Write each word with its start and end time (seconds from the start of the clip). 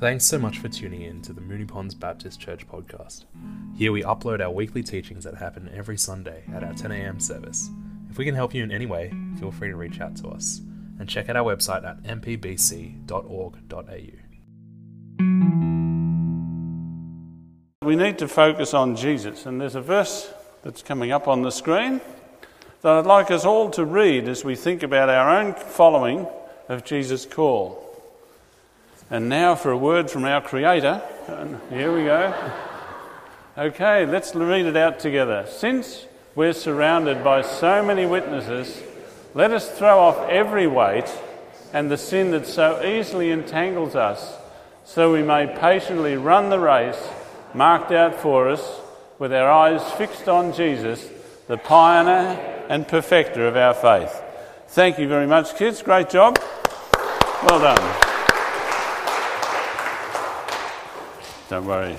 Thanks 0.00 0.24
so 0.24 0.38
much 0.38 0.60
for 0.60 0.68
tuning 0.70 1.02
in 1.02 1.20
to 1.20 1.34
the 1.34 1.42
Moonee 1.42 1.68
Ponds 1.68 1.94
Baptist 1.94 2.40
Church 2.40 2.66
podcast. 2.66 3.26
Here 3.76 3.92
we 3.92 4.02
upload 4.02 4.40
our 4.40 4.50
weekly 4.50 4.82
teachings 4.82 5.24
that 5.24 5.34
happen 5.34 5.70
every 5.74 5.98
Sunday 5.98 6.42
at 6.54 6.64
our 6.64 6.72
10am 6.72 7.20
service. 7.20 7.68
If 8.08 8.16
we 8.16 8.24
can 8.24 8.34
help 8.34 8.54
you 8.54 8.64
in 8.64 8.72
any 8.72 8.86
way, 8.86 9.12
feel 9.38 9.52
free 9.52 9.68
to 9.68 9.76
reach 9.76 10.00
out 10.00 10.16
to 10.16 10.28
us 10.28 10.62
and 10.98 11.06
check 11.06 11.28
out 11.28 11.36
our 11.36 11.44
website 11.44 11.84
at 11.86 12.02
mpbc.org.au. 12.02 12.96
We 17.86 17.94
need 17.94 18.16
to 18.20 18.26
focus 18.26 18.72
on 18.72 18.96
Jesus, 18.96 19.44
and 19.44 19.60
there's 19.60 19.74
a 19.74 19.82
verse 19.82 20.32
that's 20.62 20.82
coming 20.82 21.12
up 21.12 21.28
on 21.28 21.42
the 21.42 21.50
screen 21.50 22.00
that 22.80 22.90
I'd 22.90 23.04
like 23.04 23.30
us 23.30 23.44
all 23.44 23.68
to 23.72 23.84
read 23.84 24.28
as 24.28 24.46
we 24.46 24.56
think 24.56 24.82
about 24.82 25.10
our 25.10 25.28
own 25.28 25.52
following 25.52 26.26
of 26.70 26.84
Jesus' 26.84 27.26
call. 27.26 27.89
And 29.10 29.28
now 29.28 29.56
for 29.56 29.72
a 29.72 29.76
word 29.76 30.08
from 30.08 30.24
our 30.24 30.40
Creator. 30.40 31.02
And 31.26 31.60
here 31.68 31.92
we 31.92 32.04
go. 32.04 32.52
Okay, 33.58 34.06
let's 34.06 34.34
read 34.34 34.66
it 34.66 34.76
out 34.76 35.00
together. 35.00 35.46
Since 35.48 36.06
we're 36.36 36.52
surrounded 36.52 37.24
by 37.24 37.42
so 37.42 37.84
many 37.84 38.06
witnesses, 38.06 38.80
let 39.34 39.50
us 39.50 39.68
throw 39.76 39.98
off 39.98 40.28
every 40.28 40.68
weight 40.68 41.12
and 41.72 41.90
the 41.90 41.96
sin 41.96 42.30
that 42.30 42.46
so 42.46 42.84
easily 42.84 43.30
entangles 43.30 43.94
us, 43.94 44.36
so 44.84 45.12
we 45.12 45.22
may 45.22 45.46
patiently 45.46 46.16
run 46.16 46.48
the 46.48 46.58
race 46.58 47.08
marked 47.54 47.92
out 47.92 48.14
for 48.14 48.48
us 48.48 48.80
with 49.18 49.32
our 49.32 49.50
eyes 49.50 49.82
fixed 49.92 50.28
on 50.28 50.52
Jesus, 50.52 51.08
the 51.46 51.58
pioneer 51.58 52.64
and 52.68 52.86
perfecter 52.86 53.46
of 53.46 53.56
our 53.56 53.74
faith. 53.74 54.22
Thank 54.68 54.98
you 54.98 55.08
very 55.08 55.26
much, 55.26 55.56
kids. 55.56 55.82
Great 55.82 56.10
job. 56.10 56.38
Well 57.42 57.58
done. 57.60 58.09
Don't 61.50 61.66
worry. 61.66 61.96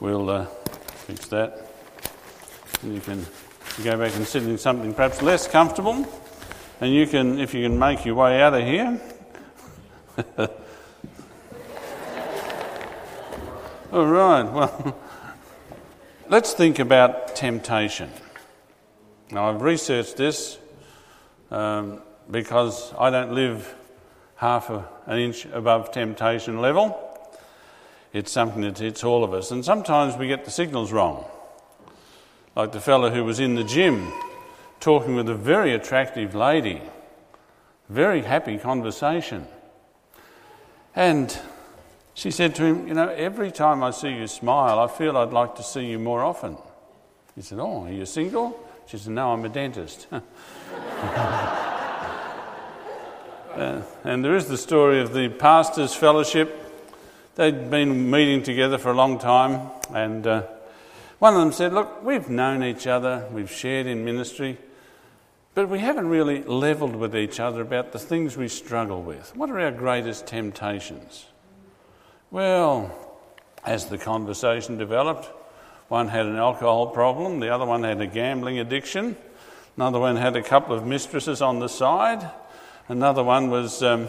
We'll 0.00 0.30
uh, 0.30 0.46
fix 0.46 1.26
that. 1.26 1.66
And 2.80 2.94
you 2.94 3.00
can 3.02 3.26
go 3.84 3.98
back 3.98 4.16
and 4.16 4.26
sit 4.26 4.42
in 4.44 4.56
something 4.56 4.94
perhaps 4.94 5.20
less 5.20 5.46
comfortable. 5.46 6.06
And 6.80 6.94
you 6.94 7.06
can, 7.06 7.38
if 7.38 7.52
you 7.52 7.62
can 7.62 7.78
make 7.78 8.06
your 8.06 8.14
way 8.14 8.40
out 8.40 8.54
of 8.54 8.62
here. 8.62 8.98
All 13.92 14.06
right, 14.06 14.44
well, 14.44 14.96
let's 16.30 16.54
think 16.54 16.78
about 16.78 17.36
temptation. 17.36 18.08
Now, 19.30 19.50
I've 19.50 19.60
researched 19.60 20.16
this 20.16 20.56
um, 21.50 22.00
because 22.30 22.94
I 22.98 23.10
don't 23.10 23.34
live 23.34 23.74
half 24.36 24.70
a, 24.70 24.88
an 25.04 25.18
inch 25.18 25.44
above 25.44 25.92
temptation 25.92 26.62
level. 26.62 27.08
It's 28.12 28.32
something 28.32 28.62
that 28.62 28.78
hits 28.78 29.04
all 29.04 29.22
of 29.22 29.32
us. 29.32 29.50
And 29.50 29.64
sometimes 29.64 30.16
we 30.16 30.26
get 30.26 30.44
the 30.44 30.50
signals 30.50 30.92
wrong. 30.92 31.24
Like 32.56 32.72
the 32.72 32.80
fellow 32.80 33.10
who 33.10 33.24
was 33.24 33.38
in 33.38 33.54
the 33.54 33.64
gym 33.64 34.12
talking 34.80 35.14
with 35.14 35.28
a 35.28 35.34
very 35.34 35.74
attractive 35.74 36.34
lady, 36.34 36.82
very 37.88 38.22
happy 38.22 38.58
conversation. 38.58 39.46
And 40.96 41.38
she 42.14 42.30
said 42.30 42.54
to 42.56 42.64
him, 42.64 42.88
You 42.88 42.94
know, 42.94 43.08
every 43.08 43.52
time 43.52 43.82
I 43.82 43.90
see 43.90 44.10
you 44.10 44.26
smile, 44.26 44.78
I 44.78 44.88
feel 44.88 45.16
I'd 45.16 45.32
like 45.32 45.54
to 45.56 45.62
see 45.62 45.86
you 45.86 45.98
more 45.98 46.24
often. 46.24 46.56
He 47.36 47.42
said, 47.42 47.58
Oh, 47.60 47.84
are 47.84 47.92
you 47.92 48.06
single? 48.06 48.58
She 48.86 48.98
said, 48.98 49.12
No, 49.12 49.32
I'm 49.32 49.44
a 49.44 49.48
dentist. 49.48 50.08
uh, 50.12 50.22
and 54.02 54.24
there 54.24 54.34
is 54.34 54.48
the 54.48 54.58
story 54.58 55.00
of 55.00 55.12
the 55.12 55.28
pastor's 55.28 55.94
fellowship 55.94 56.59
They'd 57.40 57.70
been 57.70 58.10
meeting 58.10 58.42
together 58.42 58.76
for 58.76 58.90
a 58.90 58.94
long 58.94 59.18
time, 59.18 59.70
and 59.94 60.26
uh, 60.26 60.42
one 61.20 61.32
of 61.32 61.40
them 61.40 61.52
said, 61.52 61.72
Look, 61.72 62.04
we've 62.04 62.28
known 62.28 62.62
each 62.62 62.86
other, 62.86 63.26
we've 63.32 63.50
shared 63.50 63.86
in 63.86 64.04
ministry, 64.04 64.58
but 65.54 65.70
we 65.70 65.78
haven't 65.78 66.08
really 66.08 66.42
levelled 66.42 66.94
with 66.94 67.16
each 67.16 67.40
other 67.40 67.62
about 67.62 67.92
the 67.92 67.98
things 67.98 68.36
we 68.36 68.46
struggle 68.46 69.02
with. 69.02 69.34
What 69.34 69.48
are 69.48 69.58
our 69.58 69.70
greatest 69.70 70.26
temptations? 70.26 71.24
Well, 72.30 72.94
as 73.64 73.86
the 73.86 73.96
conversation 73.96 74.76
developed, 74.76 75.24
one 75.88 76.08
had 76.08 76.26
an 76.26 76.36
alcohol 76.36 76.88
problem, 76.88 77.40
the 77.40 77.48
other 77.48 77.64
one 77.64 77.84
had 77.84 78.02
a 78.02 78.06
gambling 78.06 78.58
addiction, 78.58 79.16
another 79.78 79.98
one 79.98 80.16
had 80.16 80.36
a 80.36 80.42
couple 80.42 80.76
of 80.76 80.86
mistresses 80.86 81.40
on 81.40 81.58
the 81.58 81.70
side, 81.70 82.30
another 82.88 83.24
one 83.24 83.48
was. 83.48 83.82
Um, 83.82 84.08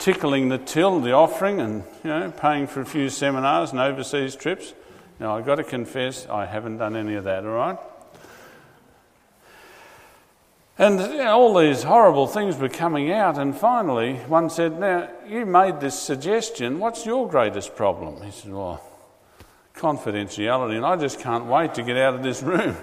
tickling 0.00 0.48
the 0.48 0.58
till, 0.58 0.98
the 0.98 1.12
offering, 1.12 1.60
and 1.60 1.84
you 2.02 2.10
know, 2.10 2.32
paying 2.32 2.66
for 2.66 2.80
a 2.80 2.86
few 2.86 3.08
seminars 3.08 3.70
and 3.70 3.78
overseas 3.78 4.34
trips. 4.34 4.74
Now, 5.20 5.36
I've 5.36 5.46
got 5.46 5.56
to 5.56 5.64
confess, 5.64 6.26
I 6.26 6.46
haven't 6.46 6.78
done 6.78 6.96
any 6.96 7.14
of 7.14 7.24
that, 7.24 7.44
all 7.44 7.52
right? 7.52 7.78
And 10.78 10.98
you 10.98 11.18
know, 11.18 11.38
all 11.38 11.58
these 11.58 11.82
horrible 11.82 12.26
things 12.26 12.56
were 12.56 12.70
coming 12.70 13.12
out, 13.12 13.36
and 13.36 13.54
finally, 13.54 14.14
one 14.14 14.48
said, 14.48 14.80
Now, 14.80 15.10
you 15.28 15.44
made 15.44 15.78
this 15.78 16.00
suggestion, 16.00 16.78
what's 16.78 17.04
your 17.04 17.28
greatest 17.28 17.76
problem? 17.76 18.22
He 18.22 18.30
said, 18.30 18.54
Well, 18.54 18.82
confidentiality, 19.74 20.76
and 20.76 20.86
I 20.86 20.96
just 20.96 21.20
can't 21.20 21.44
wait 21.44 21.74
to 21.74 21.82
get 21.82 21.98
out 21.98 22.14
of 22.14 22.22
this 22.22 22.42
room. 22.42 22.74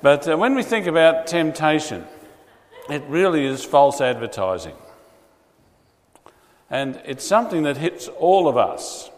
but 0.00 0.26
uh, 0.26 0.38
when 0.38 0.54
we 0.54 0.62
think 0.62 0.86
about 0.86 1.26
temptation, 1.26 2.06
it 2.92 3.02
really 3.08 3.44
is 3.44 3.64
false 3.64 4.00
advertising. 4.00 4.74
And 6.70 7.00
it's 7.04 7.26
something 7.26 7.64
that 7.64 7.76
hits 7.76 8.08
all 8.08 8.48
of 8.48 8.56
us. 8.56 9.10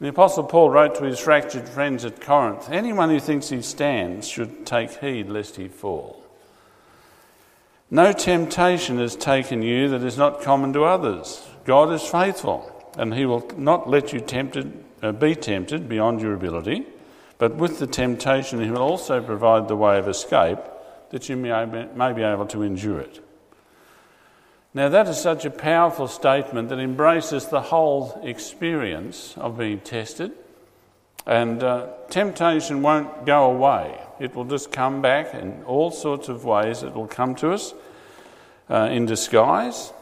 The 0.00 0.08
Apostle 0.08 0.44
Paul 0.44 0.70
wrote 0.70 0.96
to 0.96 1.04
his 1.04 1.18
fractured 1.18 1.68
friends 1.68 2.04
at 2.04 2.20
Corinth 2.20 2.68
Anyone 2.70 3.10
who 3.10 3.20
thinks 3.20 3.48
he 3.48 3.62
stands 3.62 4.28
should 4.28 4.66
take 4.66 5.00
heed 5.00 5.30
lest 5.30 5.56
he 5.56 5.68
fall. 5.68 6.22
No 7.90 8.12
temptation 8.12 8.98
has 8.98 9.16
taken 9.16 9.62
you 9.62 9.88
that 9.88 10.02
is 10.02 10.18
not 10.18 10.42
common 10.42 10.72
to 10.72 10.84
others. 10.84 11.46
God 11.64 11.92
is 11.92 12.02
faithful, 12.02 12.70
and 12.98 13.14
he 13.14 13.24
will 13.24 13.48
not 13.56 13.88
let 13.88 14.12
you 14.12 14.20
tempted, 14.20 14.84
uh, 15.02 15.12
be 15.12 15.34
tempted 15.34 15.88
beyond 15.88 16.20
your 16.20 16.34
ability, 16.34 16.86
but 17.38 17.54
with 17.54 17.78
the 17.78 17.86
temptation, 17.86 18.62
he 18.62 18.70
will 18.70 18.82
also 18.82 19.22
provide 19.22 19.68
the 19.68 19.76
way 19.76 19.98
of 19.98 20.08
escape 20.08 20.58
that 21.14 21.28
you 21.28 21.36
may, 21.36 22.12
be 22.12 22.22
able 22.24 22.44
to 22.44 22.62
endure 22.62 22.98
it. 22.98 23.24
Now, 24.74 24.88
that 24.88 25.06
is 25.06 25.16
such 25.16 25.44
a 25.44 25.50
powerful 25.50 26.08
statement 26.08 26.70
that 26.70 26.80
embraces 26.80 27.46
the 27.46 27.60
whole 27.60 28.20
experience 28.24 29.36
of 29.36 29.56
being 29.56 29.78
tested. 29.78 30.32
And 31.24 31.62
uh, 31.62 31.86
temptation 32.10 32.82
won't 32.82 33.24
go 33.24 33.44
away, 33.44 33.96
it 34.18 34.34
will 34.34 34.44
just 34.44 34.72
come 34.72 35.02
back 35.02 35.34
in 35.34 35.62
all 35.62 35.92
sorts 35.92 36.28
of 36.28 36.44
ways. 36.44 36.82
It 36.82 36.92
will 36.92 37.06
come 37.06 37.36
to 37.36 37.52
us 37.52 37.74
uh, 38.68 38.88
in 38.90 39.06
disguise. 39.06 39.92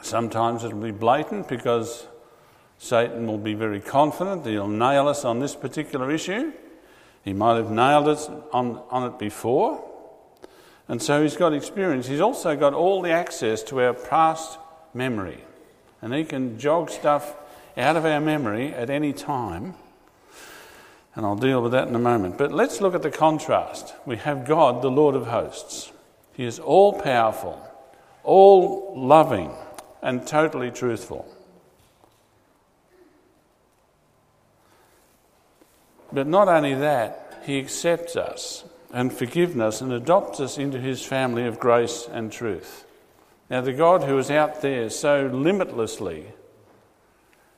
Sometimes 0.00 0.64
it'll 0.64 0.80
be 0.80 0.92
blatant 0.92 1.46
because 1.46 2.06
Satan 2.78 3.26
will 3.26 3.36
be 3.36 3.52
very 3.52 3.80
confident 3.80 4.46
he'll 4.46 4.66
nail 4.66 5.08
us 5.08 5.26
on 5.26 5.40
this 5.40 5.54
particular 5.54 6.10
issue. 6.10 6.54
He 7.22 7.34
might 7.34 7.56
have 7.56 7.70
nailed 7.70 8.08
us 8.08 8.30
on, 8.50 8.82
on 8.88 9.12
it 9.12 9.18
before, 9.18 9.91
and 10.88 11.00
so 11.00 11.22
he's 11.22 11.36
got 11.36 11.52
experience. 11.52 12.06
He's 12.06 12.20
also 12.20 12.56
got 12.56 12.74
all 12.74 13.02
the 13.02 13.10
access 13.10 13.62
to 13.64 13.80
our 13.80 13.94
past 13.94 14.58
memory. 14.94 15.42
And 16.00 16.12
he 16.12 16.24
can 16.24 16.58
jog 16.58 16.90
stuff 16.90 17.34
out 17.76 17.96
of 17.96 18.04
our 18.04 18.20
memory 18.20 18.74
at 18.74 18.90
any 18.90 19.12
time. 19.12 19.74
And 21.14 21.24
I'll 21.24 21.36
deal 21.36 21.62
with 21.62 21.72
that 21.72 21.88
in 21.88 21.94
a 21.94 22.00
moment. 22.00 22.38
But 22.38 22.52
let's 22.52 22.80
look 22.80 22.94
at 22.94 23.02
the 23.02 23.10
contrast. 23.10 23.94
We 24.06 24.16
have 24.16 24.46
God, 24.46 24.82
the 24.82 24.90
Lord 24.90 25.14
of 25.14 25.26
hosts. 25.26 25.92
He 26.32 26.44
is 26.44 26.58
all 26.58 27.00
powerful, 27.00 27.62
all 28.24 28.94
loving, 28.96 29.52
and 30.00 30.26
totally 30.26 30.70
truthful. 30.70 31.28
But 36.12 36.26
not 36.26 36.48
only 36.48 36.74
that, 36.74 37.42
He 37.44 37.58
accepts 37.58 38.16
us 38.16 38.64
and 38.92 39.12
forgiveness 39.12 39.80
and 39.80 39.92
adopts 39.92 40.38
us 40.38 40.58
into 40.58 40.78
his 40.78 41.02
family 41.04 41.46
of 41.46 41.58
grace 41.58 42.06
and 42.12 42.30
truth. 42.30 42.84
Now, 43.48 43.62
the 43.62 43.72
God 43.72 44.04
who 44.04 44.18
is 44.18 44.30
out 44.30 44.60
there 44.60 44.90
so 44.90 45.26
limitlessly 45.32 46.26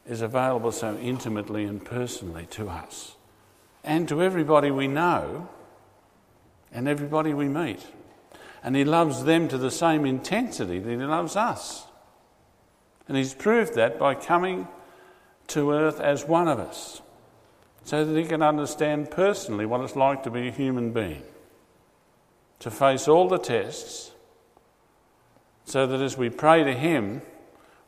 is 0.06 0.20
available 0.20 0.72
so 0.72 0.96
intimately 0.98 1.64
and 1.64 1.84
personally 1.84 2.46
to 2.50 2.68
us 2.68 3.16
and 3.82 4.08
to 4.08 4.22
everybody 4.22 4.70
we 4.70 4.86
know 4.86 5.48
and 6.72 6.88
everybody 6.88 7.34
we 7.34 7.48
meet. 7.48 7.84
And 8.62 8.74
he 8.74 8.84
loves 8.84 9.24
them 9.24 9.48
to 9.48 9.58
the 9.58 9.70
same 9.70 10.06
intensity 10.06 10.78
that 10.78 10.90
he 10.90 10.96
loves 10.96 11.36
us. 11.36 11.86
And 13.06 13.16
he's 13.16 13.34
proved 13.34 13.74
that 13.74 13.98
by 13.98 14.14
coming 14.14 14.68
to 15.48 15.72
earth 15.72 16.00
as 16.00 16.24
one 16.24 16.48
of 16.48 16.58
us 16.58 17.02
so 17.84 18.04
that 18.04 18.18
he 18.18 18.26
can 18.26 18.42
understand 18.42 19.10
personally 19.10 19.66
what 19.66 19.80
it's 19.80 19.96
like 19.96 20.22
to 20.22 20.30
be 20.30 20.48
a 20.48 20.52
human 20.52 20.92
being, 20.92 21.22
to 22.58 22.70
face 22.70 23.06
all 23.06 23.28
the 23.28 23.38
tests 23.38 24.10
so 25.64 25.86
that 25.86 26.00
as 26.00 26.16
we 26.16 26.30
pray 26.30 26.62
to 26.62 26.74
Him, 26.74 27.22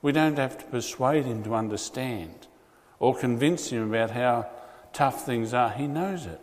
we 0.02 0.12
don't 0.12 0.38
have 0.38 0.58
to 0.58 0.64
persuade 0.64 1.24
Him 1.24 1.42
to 1.44 1.54
understand 1.54 2.46
or 2.98 3.14
convince 3.14 3.70
Him 3.70 3.90
about 3.90 4.10
how 4.10 4.46
tough 4.92 5.24
things 5.26 5.52
are. 5.52 5.70
He 5.70 5.86
knows 5.86 6.26
it. 6.26 6.40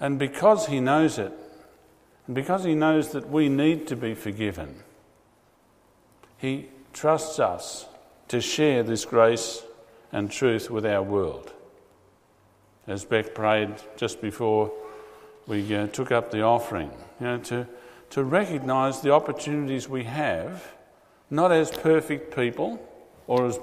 And 0.00 0.18
because 0.18 0.66
He 0.66 0.80
knows 0.80 1.18
it, 1.18 1.32
and 2.26 2.34
because 2.34 2.64
He 2.64 2.74
knows 2.74 3.12
that 3.12 3.28
we 3.28 3.48
need 3.48 3.86
to 3.88 3.96
be 3.96 4.14
forgiven, 4.14 4.82
He 6.38 6.68
trusts 6.92 7.38
us 7.38 7.86
to 8.28 8.40
share 8.40 8.82
this 8.82 9.04
grace 9.04 9.62
and 10.12 10.30
truth 10.30 10.70
with 10.70 10.84
our 10.84 11.02
world. 11.02 11.52
As 12.86 13.04
Beck 13.04 13.34
prayed 13.34 13.74
just 13.96 14.20
before 14.20 14.72
we 15.46 15.74
uh, 15.74 15.86
took 15.88 16.10
up 16.10 16.30
the 16.30 16.42
offering, 16.42 16.90
you 17.20 17.26
know, 17.26 17.38
to, 17.38 17.66
to 18.10 18.24
recognise 18.24 19.00
the 19.00 19.12
opportunities 19.12 19.88
we 19.88 20.04
have, 20.04 20.74
not 21.30 21.52
as 21.52 21.70
perfect 21.70 22.34
people 22.34 22.84
or 23.26 23.46
as 23.46 23.58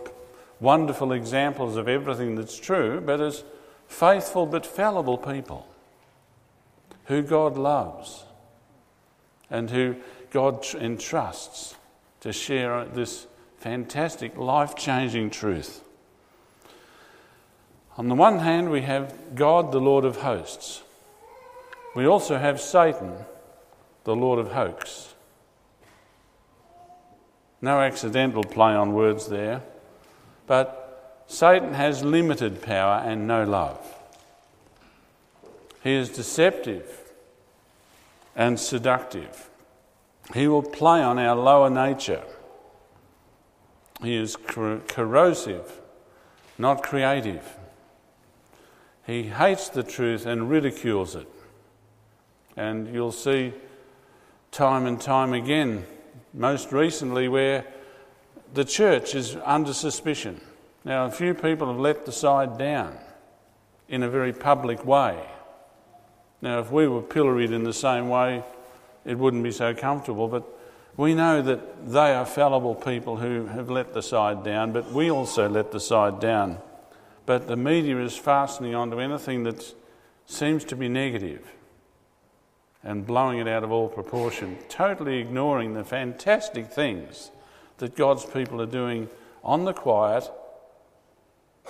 wonderful 0.60 1.12
examples 1.12 1.76
of 1.76 1.88
everything 1.88 2.36
that's 2.36 2.58
true, 2.58 3.02
but 3.02 3.20
as 3.20 3.44
faithful 3.88 4.46
but 4.46 4.66
fallible 4.66 5.18
people 5.18 5.68
who 7.06 7.22
God 7.22 7.58
loves 7.58 8.24
and 9.50 9.70
who 9.70 9.96
God 10.32 10.66
entrusts 10.76 11.76
to 12.22 12.34
share 12.34 12.86
this 12.86 13.28
fantastic, 13.58 14.36
life 14.38 14.76
changing 14.76 15.30
truth. 15.30 15.82
On 17.98 18.10
the 18.10 18.16
one 18.16 18.40
hand, 18.40 18.70
we 18.70 18.82
have 18.84 19.34
God, 19.34 19.72
the 19.72 19.82
Lord 19.82 20.06
of 20.06 20.18
hosts. 20.18 20.84
We 21.96 22.06
also 22.06 22.38
have 22.38 22.62
Satan, 22.62 23.16
the 24.04 24.16
Lord 24.16 24.38
of 24.38 24.52
hoax. 24.52 25.16
No 27.60 27.80
accidental 27.80 28.44
play 28.44 28.74
on 28.74 28.94
words 28.94 29.28
there, 29.30 29.64
but 30.46 31.24
Satan 31.26 31.74
has 31.74 32.04
limited 32.04 32.62
power 32.62 33.02
and 33.04 33.28
no 33.28 33.44
love. 33.46 33.80
He 35.84 35.94
is 35.94 36.10
deceptive 36.10 37.12
and 38.36 38.60
seductive. 38.60 39.50
He 40.36 40.48
will 40.48 40.62
play 40.62 41.02
on 41.02 41.18
our 41.18 41.36
lower 41.36 41.72
nature. 41.72 42.24
He 44.04 44.16
is 44.16 44.36
corrosive, 44.36 45.82
not 46.60 46.84
creative. 46.84 47.57
He 49.08 49.24
hates 49.24 49.70
the 49.70 49.84
truth 49.84 50.26
and 50.26 50.50
ridicules 50.50 51.16
it. 51.16 51.28
And 52.58 52.94
you'll 52.94 53.14
see 53.14 53.54
time 54.52 54.86
and 54.86 55.00
time 55.00 55.32
again, 55.32 55.86
most 56.34 56.74
recently, 56.74 57.30
where 57.30 57.66
the 58.54 58.66
church 58.66 59.16
is 59.16 59.38
under 59.46 59.74
suspicion. 59.74 60.42
Now, 60.84 61.06
a 61.06 61.12
few 61.12 61.34
people 61.34 61.68
have 61.68 61.80
let 61.80 62.06
the 62.06 62.12
side 62.12 62.58
down 62.58 62.98
in 63.88 64.04
a 64.04 64.10
very 64.10 64.34
public 64.34 64.86
way. 64.86 65.18
Now, 66.42 66.60
if 66.60 66.70
we 66.70 66.86
were 66.88 67.02
pilloried 67.02 67.52
in 67.52 67.64
the 67.64 67.74
same 67.74 68.10
way, 68.10 68.44
it 69.06 69.18
wouldn't 69.18 69.44
be 69.44 69.54
so 69.54 69.74
comfortable, 69.74 70.28
but 70.28 70.44
we 70.98 71.14
know 71.14 71.42
that 71.42 71.90
they 71.90 72.14
are 72.14 72.26
fallible 72.26 72.76
people 72.76 73.16
who 73.16 73.46
have 73.46 73.70
let 73.70 73.94
the 73.94 74.02
side 74.02 74.44
down, 74.44 74.74
but 74.74 74.92
we 74.92 75.10
also 75.10 75.48
let 75.48 75.72
the 75.72 75.80
side 75.80 76.20
down 76.20 76.58
but 77.28 77.48
the 77.48 77.58
media 77.58 78.00
is 78.00 78.16
fastening 78.16 78.74
onto 78.74 79.02
anything 79.02 79.44
that 79.44 79.76
seems 80.26 80.64
to 80.64 80.78
be 80.78 80.88
negative 80.88 81.46
and 82.82 83.06
blowing 83.06 83.38
it 83.38 83.50
out 83.50 83.66
of 83.66 83.72
all 83.72 83.90
proportion, 83.90 84.58
totally 84.70 85.20
ignoring 85.20 85.74
the 85.74 85.84
fantastic 85.84 86.72
things 86.72 87.32
that 87.80 87.98
God's 87.98 88.24
people 88.24 88.62
are 88.62 88.66
doing 88.66 89.10
on 89.44 89.66
the 89.66 89.74
quiet 89.74 90.24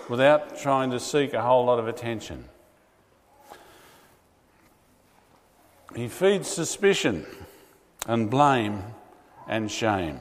without 0.08 0.60
trying 0.60 0.92
to 0.92 1.00
seek 1.00 1.34
a 1.34 1.42
whole 1.42 1.66
lot 1.66 1.80
of 1.80 1.88
attention. 1.88 2.46
He 5.96 6.08
feeds 6.08 6.48
suspicion 6.48 7.26
and 8.06 8.30
blame 8.30 8.84
and 9.48 9.72
shame. 9.72 10.20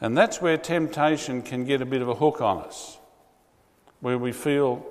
And 0.00 0.18
that's 0.18 0.42
where 0.42 0.58
temptation 0.58 1.40
can 1.40 1.64
get 1.64 1.80
a 1.80 1.86
bit 1.86 2.02
of 2.02 2.08
a 2.08 2.16
hook 2.16 2.40
on 2.40 2.58
us 2.58 2.98
where 4.04 4.18
we 4.18 4.32
feel 4.32 4.84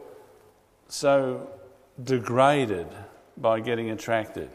so 0.87 1.47
degraded 2.03 2.87
by 3.37 3.59
getting 3.59 3.91
attracted 3.91 4.49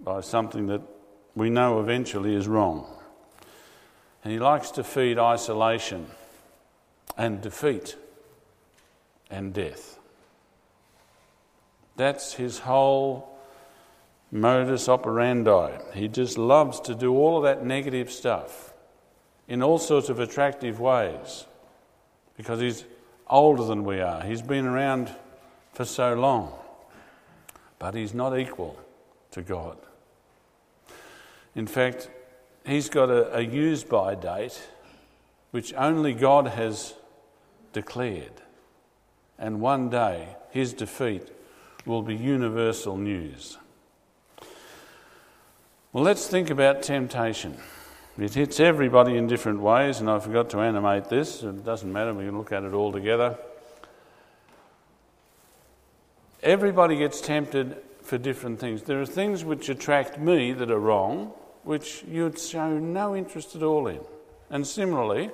by 0.00 0.22
something 0.22 0.68
that 0.68 0.80
we 1.34 1.50
know 1.50 1.80
eventually 1.80 2.34
is 2.34 2.48
wrong. 2.48 2.86
And 4.22 4.32
he 4.32 4.38
likes 4.38 4.70
to 4.70 4.82
feed 4.82 5.18
isolation 5.18 6.06
and 7.18 7.42
defeat 7.42 7.94
and 9.30 9.52
death. 9.52 9.98
That's 11.96 12.32
his 12.32 12.60
whole 12.60 13.38
modus 14.32 14.88
operandi. 14.88 15.76
He 15.92 16.08
just 16.08 16.38
loves 16.38 16.80
to 16.80 16.94
do 16.94 17.14
all 17.14 17.36
of 17.36 17.42
that 17.42 17.66
negative 17.66 18.10
stuff 18.10 18.72
in 19.46 19.62
all 19.62 19.76
sorts 19.76 20.08
of 20.08 20.20
attractive 20.20 20.80
ways 20.80 21.44
because 22.36 22.60
he's 22.60 22.84
older 23.28 23.64
than 23.64 23.84
we 23.84 24.00
are. 24.00 24.22
He's 24.22 24.42
been 24.42 24.66
around 24.66 25.10
for 25.72 25.84
so 25.84 26.14
long, 26.14 26.52
but 27.78 27.94
he's 27.94 28.14
not 28.14 28.38
equal 28.38 28.78
to 29.32 29.42
God. 29.42 29.76
In 31.54 31.66
fact, 31.66 32.10
he's 32.66 32.88
got 32.88 33.10
a, 33.10 33.36
a 33.36 33.40
use 33.40 33.84
by 33.84 34.14
date 34.14 34.68
which 35.50 35.72
only 35.74 36.12
God 36.14 36.48
has 36.48 36.94
declared. 37.72 38.42
And 39.38 39.60
one 39.60 39.88
day 39.88 40.36
his 40.50 40.72
defeat 40.72 41.28
will 41.86 42.02
be 42.02 42.16
universal 42.16 42.96
news. 42.96 43.58
Well, 45.92 46.02
let's 46.02 46.26
think 46.26 46.50
about 46.50 46.82
temptation. 46.82 47.56
It 48.16 48.34
hits 48.34 48.60
everybody 48.60 49.16
in 49.16 49.26
different 49.26 49.60
ways, 49.60 49.98
and 49.98 50.08
I 50.08 50.20
forgot 50.20 50.50
to 50.50 50.60
animate 50.60 51.08
this. 51.08 51.42
It 51.42 51.64
doesn't 51.64 51.92
matter, 51.92 52.14
we 52.14 52.26
can 52.26 52.38
look 52.38 52.52
at 52.52 52.62
it 52.62 52.72
all 52.72 52.92
together. 52.92 53.36
Everybody 56.42 56.96
gets 56.96 57.20
tempted 57.20 57.76
for 58.02 58.18
different 58.18 58.60
things. 58.60 58.82
There 58.82 59.00
are 59.00 59.06
things 59.06 59.44
which 59.44 59.68
attract 59.68 60.18
me 60.18 60.52
that 60.52 60.70
are 60.70 60.78
wrong, 60.78 61.32
which 61.64 62.04
you'd 62.06 62.38
show 62.38 62.78
no 62.78 63.16
interest 63.16 63.56
at 63.56 63.62
all 63.62 63.88
in. 63.88 64.00
And 64.48 64.64
similarly, 64.64 65.30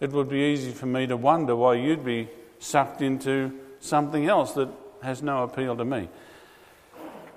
it 0.00 0.12
would 0.12 0.30
be 0.30 0.38
easy 0.38 0.70
for 0.70 0.86
me 0.86 1.06
to 1.06 1.16
wonder 1.16 1.54
why 1.54 1.74
you'd 1.74 2.04
be 2.04 2.28
sucked 2.58 3.02
into 3.02 3.52
something 3.80 4.26
else 4.26 4.52
that 4.52 4.70
has 5.02 5.22
no 5.22 5.42
appeal 5.42 5.76
to 5.76 5.84
me. 5.84 6.08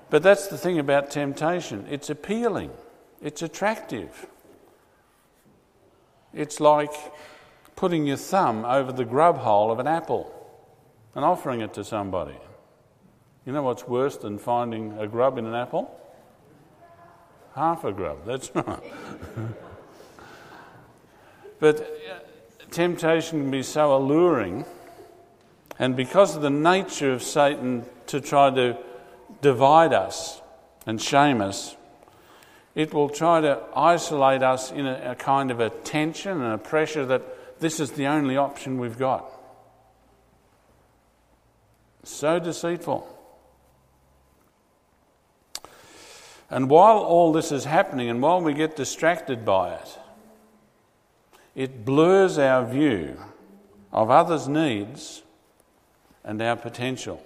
But 0.08 0.22
that's 0.22 0.46
the 0.46 0.56
thing 0.56 0.78
about 0.78 1.10
temptation 1.10 1.86
it's 1.90 2.08
appealing, 2.08 2.70
it's 3.20 3.42
attractive. 3.42 4.26
It's 6.32 6.60
like 6.60 6.92
putting 7.76 8.06
your 8.06 8.16
thumb 8.16 8.64
over 8.64 8.92
the 8.92 9.04
grub 9.04 9.38
hole 9.38 9.70
of 9.70 9.78
an 9.78 9.86
apple 9.86 10.34
and 11.14 11.24
offering 11.24 11.60
it 11.60 11.74
to 11.74 11.84
somebody. 11.84 12.36
You 13.46 13.52
know 13.52 13.62
what's 13.62 13.88
worse 13.88 14.16
than 14.16 14.38
finding 14.38 14.98
a 14.98 15.06
grub 15.06 15.38
in 15.38 15.46
an 15.46 15.54
apple? 15.54 15.90
Half 17.54 17.84
a 17.84 17.92
grub, 17.92 18.26
that's 18.26 18.50
right. 18.54 18.82
but 21.58 21.80
uh, 21.80 22.18
temptation 22.70 23.40
can 23.40 23.50
be 23.50 23.62
so 23.62 23.96
alluring, 23.96 24.66
and 25.78 25.96
because 25.96 26.36
of 26.36 26.42
the 26.42 26.50
nature 26.50 27.12
of 27.12 27.22
Satan 27.22 27.86
to 28.08 28.20
try 28.20 28.50
to 28.50 28.76
divide 29.40 29.92
us 29.92 30.42
and 30.86 31.00
shame 31.00 31.40
us, 31.40 31.76
it 32.78 32.94
will 32.94 33.08
try 33.08 33.40
to 33.40 33.60
isolate 33.74 34.40
us 34.40 34.70
in 34.70 34.86
a, 34.86 35.10
a 35.10 35.14
kind 35.16 35.50
of 35.50 35.58
a 35.58 35.68
tension 35.68 36.40
and 36.40 36.54
a 36.54 36.58
pressure 36.58 37.04
that 37.04 37.58
this 37.58 37.80
is 37.80 37.90
the 37.90 38.06
only 38.06 38.36
option 38.36 38.78
we've 38.78 38.96
got. 38.96 39.28
So 42.04 42.38
deceitful. 42.38 43.04
And 46.48 46.70
while 46.70 46.98
all 46.98 47.32
this 47.32 47.50
is 47.50 47.64
happening, 47.64 48.10
and 48.10 48.22
while 48.22 48.40
we 48.40 48.54
get 48.54 48.76
distracted 48.76 49.44
by 49.44 49.74
it, 49.74 49.98
it 51.56 51.84
blurs 51.84 52.38
our 52.38 52.64
view 52.64 53.18
of 53.90 54.08
others' 54.08 54.46
needs 54.46 55.24
and 56.22 56.40
our 56.40 56.54
potential. 56.54 57.20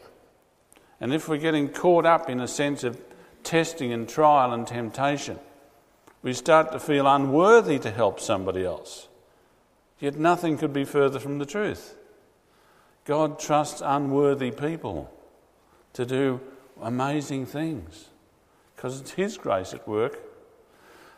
And 0.99 1.13
if 1.13 1.29
we're 1.29 1.37
getting 1.37 1.69
caught 1.69 2.07
up 2.07 2.31
in 2.31 2.41
a 2.41 2.49
sense 2.49 2.85
of 2.85 2.99
testing 3.45 3.93
and 3.93 4.09
trial 4.09 4.53
and 4.53 4.67
temptation. 4.67 5.39
We 6.23 6.33
start 6.33 6.73
to 6.73 6.81
feel 6.81 7.07
unworthy 7.07 7.79
to 7.81 7.91
help 7.91 8.21
somebody 8.21 8.65
else. 8.65 9.09
Yet 9.99 10.17
nothing 10.17 10.59
could 10.59 10.73
be 10.73 10.85
further 10.85 11.19
from 11.19 11.39
the 11.39 11.47
truth. 11.47 11.97
God 13.05 13.39
trusts 13.39 13.83
unworthy 13.85 14.51
people 14.51 15.13
to 15.95 16.07
do 16.07 16.41
amazing 16.81 17.47
things 17.47 18.09
because 18.75 19.01
it's 19.01 19.13
His 19.13 19.37
grace 19.37 19.75
at 19.75 19.87
work. 19.87 20.19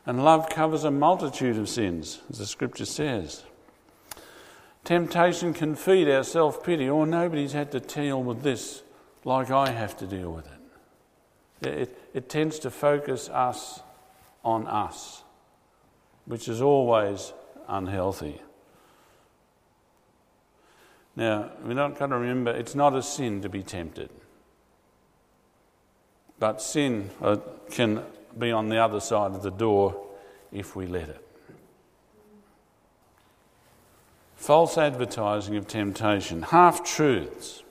And 0.06 0.22
love 0.22 0.50
covers 0.50 0.84
a 0.84 0.90
multitude 0.90 1.56
of 1.56 1.68
sins, 1.68 2.20
as 2.30 2.38
the 2.38 2.46
scripture 2.46 2.84
says. 2.84 3.42
Temptation 4.84 5.54
can 5.54 5.74
feed 5.74 6.10
our 6.10 6.24
self 6.24 6.62
pity. 6.62 6.88
or 6.88 7.06
nobody's 7.06 7.52
had 7.52 7.72
to 7.72 7.80
deal 7.80 8.22
with 8.22 8.42
this 8.42 8.82
like 9.24 9.50
I 9.50 9.70
have 9.70 9.96
to 9.98 10.06
deal 10.06 10.30
with 10.30 10.46
it. 10.46 11.68
It, 11.68 11.98
it 12.14 12.28
tends 12.28 12.60
to 12.60 12.70
focus 12.70 13.28
us 13.28 13.80
on 14.44 14.66
us, 14.68 15.24
which 16.26 16.48
is 16.48 16.62
always 16.62 17.32
unhealthy. 17.68 18.40
Now, 21.16 21.50
we're 21.64 21.74
not 21.74 21.98
going 21.98 22.10
to 22.10 22.18
remember 22.18 22.52
it's 22.52 22.74
not 22.74 22.94
a 22.94 23.02
sin 23.02 23.42
to 23.42 23.48
be 23.48 23.62
tempted. 23.62 24.10
But 26.38 26.62
sin 26.62 27.10
uh, 27.20 27.36
can 27.70 28.02
be 28.36 28.50
on 28.50 28.68
the 28.68 28.78
other 28.78 29.00
side 29.00 29.32
of 29.32 29.42
the 29.42 29.50
door 29.50 30.00
if 30.52 30.74
we 30.74 30.86
let 30.86 31.08
it. 31.08 31.24
False 34.36 34.76
advertising 34.76 35.56
of 35.56 35.66
temptation, 35.66 36.42
half 36.42 36.84
truths. 36.84 37.62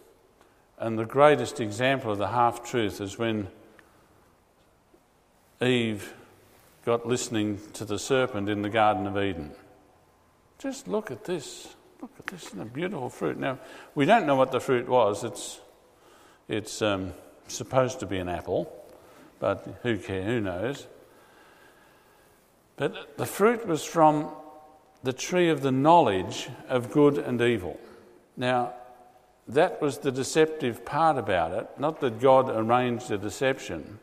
And 0.80 0.98
the 0.98 1.06
greatest 1.06 1.60
example 1.60 2.12
of 2.12 2.18
the 2.18 2.30
half 2.30 2.64
truth 2.64 3.00
is 3.00 3.18
when 3.18 3.48
Eve 5.64 6.14
got 6.86 7.08
listening 7.08 7.60
to 7.74 7.86
the 7.86 7.98
serpent 7.98 8.50
in 8.50 8.62
the 8.62 8.70
Garden 8.70 9.08
of 9.08 9.18
Eden. 9.18 9.52
Just 10.60 10.88
look 10.88 11.12
at 11.12 11.24
this. 11.26 11.76
Look 12.02 12.12
at 12.20 12.28
this, 12.28 12.52
a 12.54 12.66
beautiful 12.66 13.10
fruit. 13.10 13.38
Now, 13.38 13.60
we 13.96 14.06
don't 14.06 14.26
know 14.26 14.36
what 14.36 14.52
the 14.52 14.60
fruit 14.60 14.88
was. 14.88 15.24
It's, 15.24 15.60
it's 16.50 16.82
um, 16.82 17.14
supposed 17.48 18.02
to 18.02 18.06
be 18.06 18.18
an 18.18 18.28
apple, 18.28 18.72
but 19.40 19.80
who 19.84 19.98
cares? 19.98 20.26
Who 20.26 20.42
knows? 20.42 20.88
But 22.76 23.18
the 23.18 23.26
fruit 23.26 23.66
was 23.66 23.84
from 23.84 24.30
the 25.04 25.14
tree 25.14 25.50
of 25.50 25.62
the 25.62 25.72
knowledge 25.72 26.50
of 26.68 26.92
good 26.92 27.18
and 27.18 27.42
evil. 27.42 27.80
Now, 28.36 28.74
that 29.48 29.82
was 29.82 30.00
the 30.00 30.12
deceptive 30.12 30.86
part 30.86 31.18
about 31.18 31.52
it, 31.52 31.70
not 31.78 32.00
that 32.02 32.20
God 32.20 32.50
arranged 32.50 33.10
the 33.10 33.18
deception. 33.18 34.00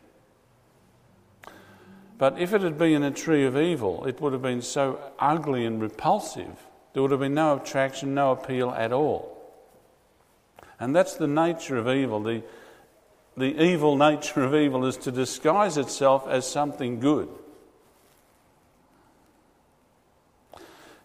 But 2.21 2.39
if 2.39 2.53
it 2.53 2.61
had 2.61 2.79
been 2.79 3.03
a 3.03 3.11
tree 3.11 3.45
of 3.47 3.57
evil, 3.57 4.07
it 4.07 4.21
would 4.21 4.35
have 4.35 4.43
been 4.43 4.63
so 4.63 5.01
ugly 5.19 5.65
and 5.65 5.83
repulsive 5.83 6.55
there 6.93 7.03
would 7.03 7.13
have 7.13 7.21
been 7.21 7.35
no 7.35 7.57
attraction, 7.57 8.15
no 8.15 8.33
appeal 8.33 8.71
at 8.71 8.93
all. 8.93 9.37
And 10.79 10.95
that's 10.95 11.15
the 11.15 11.27
nature 11.27 11.77
of 11.77 11.89
evil. 11.89 12.23
The, 12.23 12.43
the 13.37 13.63
evil 13.63 13.97
nature 13.97 14.43
of 14.43 14.55
evil 14.55 14.85
is 14.87 14.97
to 14.99 15.13
disguise 15.13 15.77
itself 15.77 16.27
as 16.29 16.47
something 16.47 17.01
good. 17.01 17.29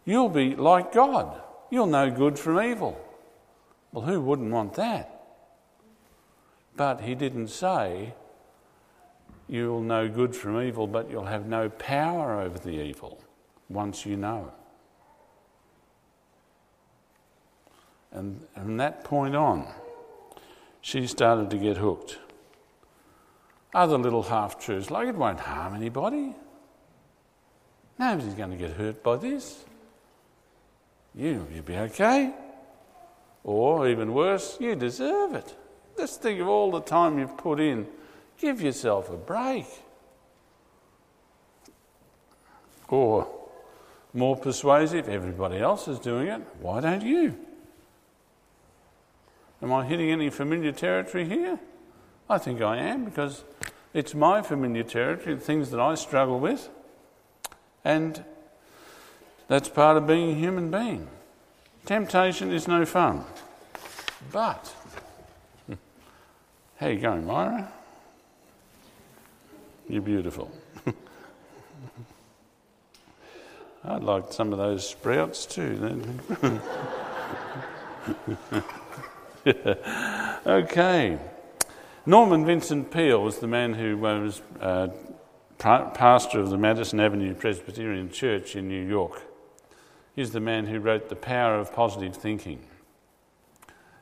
You'll 0.05 0.29
be 0.29 0.55
like 0.55 0.91
God. 0.91 1.41
You'll 1.69 1.87
know 1.87 2.09
good 2.09 2.39
from 2.39 2.61
evil. 2.61 2.99
Well, 3.91 4.05
who 4.05 4.19
wouldn't 4.21 4.51
want 4.51 4.73
that? 4.75 5.11
But 6.75 7.01
he 7.01 7.15
didn't 7.15 7.47
say 7.47 8.13
you'll 9.47 9.81
know 9.81 10.07
good 10.07 10.35
from 10.35 10.61
evil, 10.61 10.87
but 10.87 11.09
you'll 11.09 11.25
have 11.25 11.45
no 11.45 11.69
power 11.69 12.41
over 12.41 12.57
the 12.57 12.81
evil 12.81 13.21
once 13.69 14.05
you 14.05 14.17
know. 14.17 14.51
And 18.11 18.45
from 18.53 18.77
that 18.77 19.03
point 19.03 19.35
on, 19.35 19.67
she 20.81 21.05
started 21.05 21.49
to 21.49 21.57
get 21.57 21.77
hooked. 21.77 22.17
Other 23.73 23.97
little 23.97 24.23
half 24.23 24.57
truths, 24.57 24.89
like 24.89 25.09
it 25.09 25.15
won't 25.15 25.41
harm 25.41 25.75
anybody. 25.75 26.33
Nobody's 27.99 28.33
going 28.33 28.51
to 28.51 28.57
get 28.57 28.71
hurt 28.71 29.03
by 29.03 29.17
this. 29.17 29.65
You, 31.13 31.47
you'll 31.53 31.63
be 31.63 31.77
okay. 31.77 32.33
Or 33.43 33.87
even 33.87 34.13
worse, 34.13 34.57
you 34.59 34.75
deserve 34.75 35.33
it. 35.35 35.55
Just 35.97 36.21
think 36.21 36.39
of 36.39 36.47
all 36.47 36.71
the 36.71 36.81
time 36.81 37.19
you've 37.19 37.37
put 37.37 37.59
in. 37.59 37.87
Give 38.39 38.61
yourself 38.61 39.09
a 39.09 39.17
break. 39.17 39.65
Or, 42.87 43.27
more 44.13 44.37
persuasive, 44.37 45.09
everybody 45.09 45.57
else 45.57 45.87
is 45.87 45.99
doing 45.99 46.27
it. 46.27 46.41
Why 46.59 46.81
don't 46.81 47.03
you? 47.03 47.37
Am 49.61 49.73
I 49.73 49.85
hitting 49.85 50.11
any 50.11 50.29
familiar 50.29 50.71
territory 50.71 51.27
here? 51.27 51.59
I 52.29 52.37
think 52.37 52.61
I 52.61 52.77
am 52.77 53.05
because 53.05 53.43
it's 53.93 54.13
my 54.13 54.41
familiar 54.41 54.83
territory, 54.83 55.35
the 55.35 55.41
things 55.41 55.71
that 55.71 55.79
I 55.79 55.95
struggle 55.95 56.39
with. 56.39 56.69
And 57.83 58.23
that's 59.47 59.69
part 59.69 59.97
of 59.97 60.07
being 60.07 60.31
a 60.31 60.33
human 60.33 60.71
being. 60.71 61.07
Temptation 61.85 62.51
is 62.51 62.67
no 62.67 62.85
fun. 62.85 63.23
But, 64.31 64.73
how 66.77 66.87
you 66.87 66.99
going, 66.99 67.25
Myra? 67.25 67.71
You're 69.87 70.01
beautiful. 70.01 70.51
I'd 73.83 74.03
like 74.03 74.33
some 74.33 74.51
of 74.51 74.57
those 74.57 74.87
sprouts 74.89 75.45
too. 75.45 75.77
Then. 75.77 76.61
okay. 80.45 81.19
Norman 82.07 82.45
Vincent 82.45 82.89
Peale 82.89 83.21
was 83.21 83.37
the 83.37 83.47
man 83.47 83.73
who 83.73 83.97
was 83.97 84.41
uh, 84.59 84.87
pastor 85.57 86.39
of 86.39 86.49
the 86.49 86.57
Madison 86.57 86.99
Avenue 86.99 87.35
Presbyterian 87.35 88.11
Church 88.11 88.55
in 88.55 88.67
New 88.67 88.87
York. 88.87 89.21
He's 90.15 90.31
the 90.31 90.39
man 90.39 90.65
who 90.65 90.79
wrote 90.79 91.09
The 91.09 91.15
Power 91.15 91.59
of 91.59 91.73
Positive 91.73 92.15
Thinking. 92.15 92.65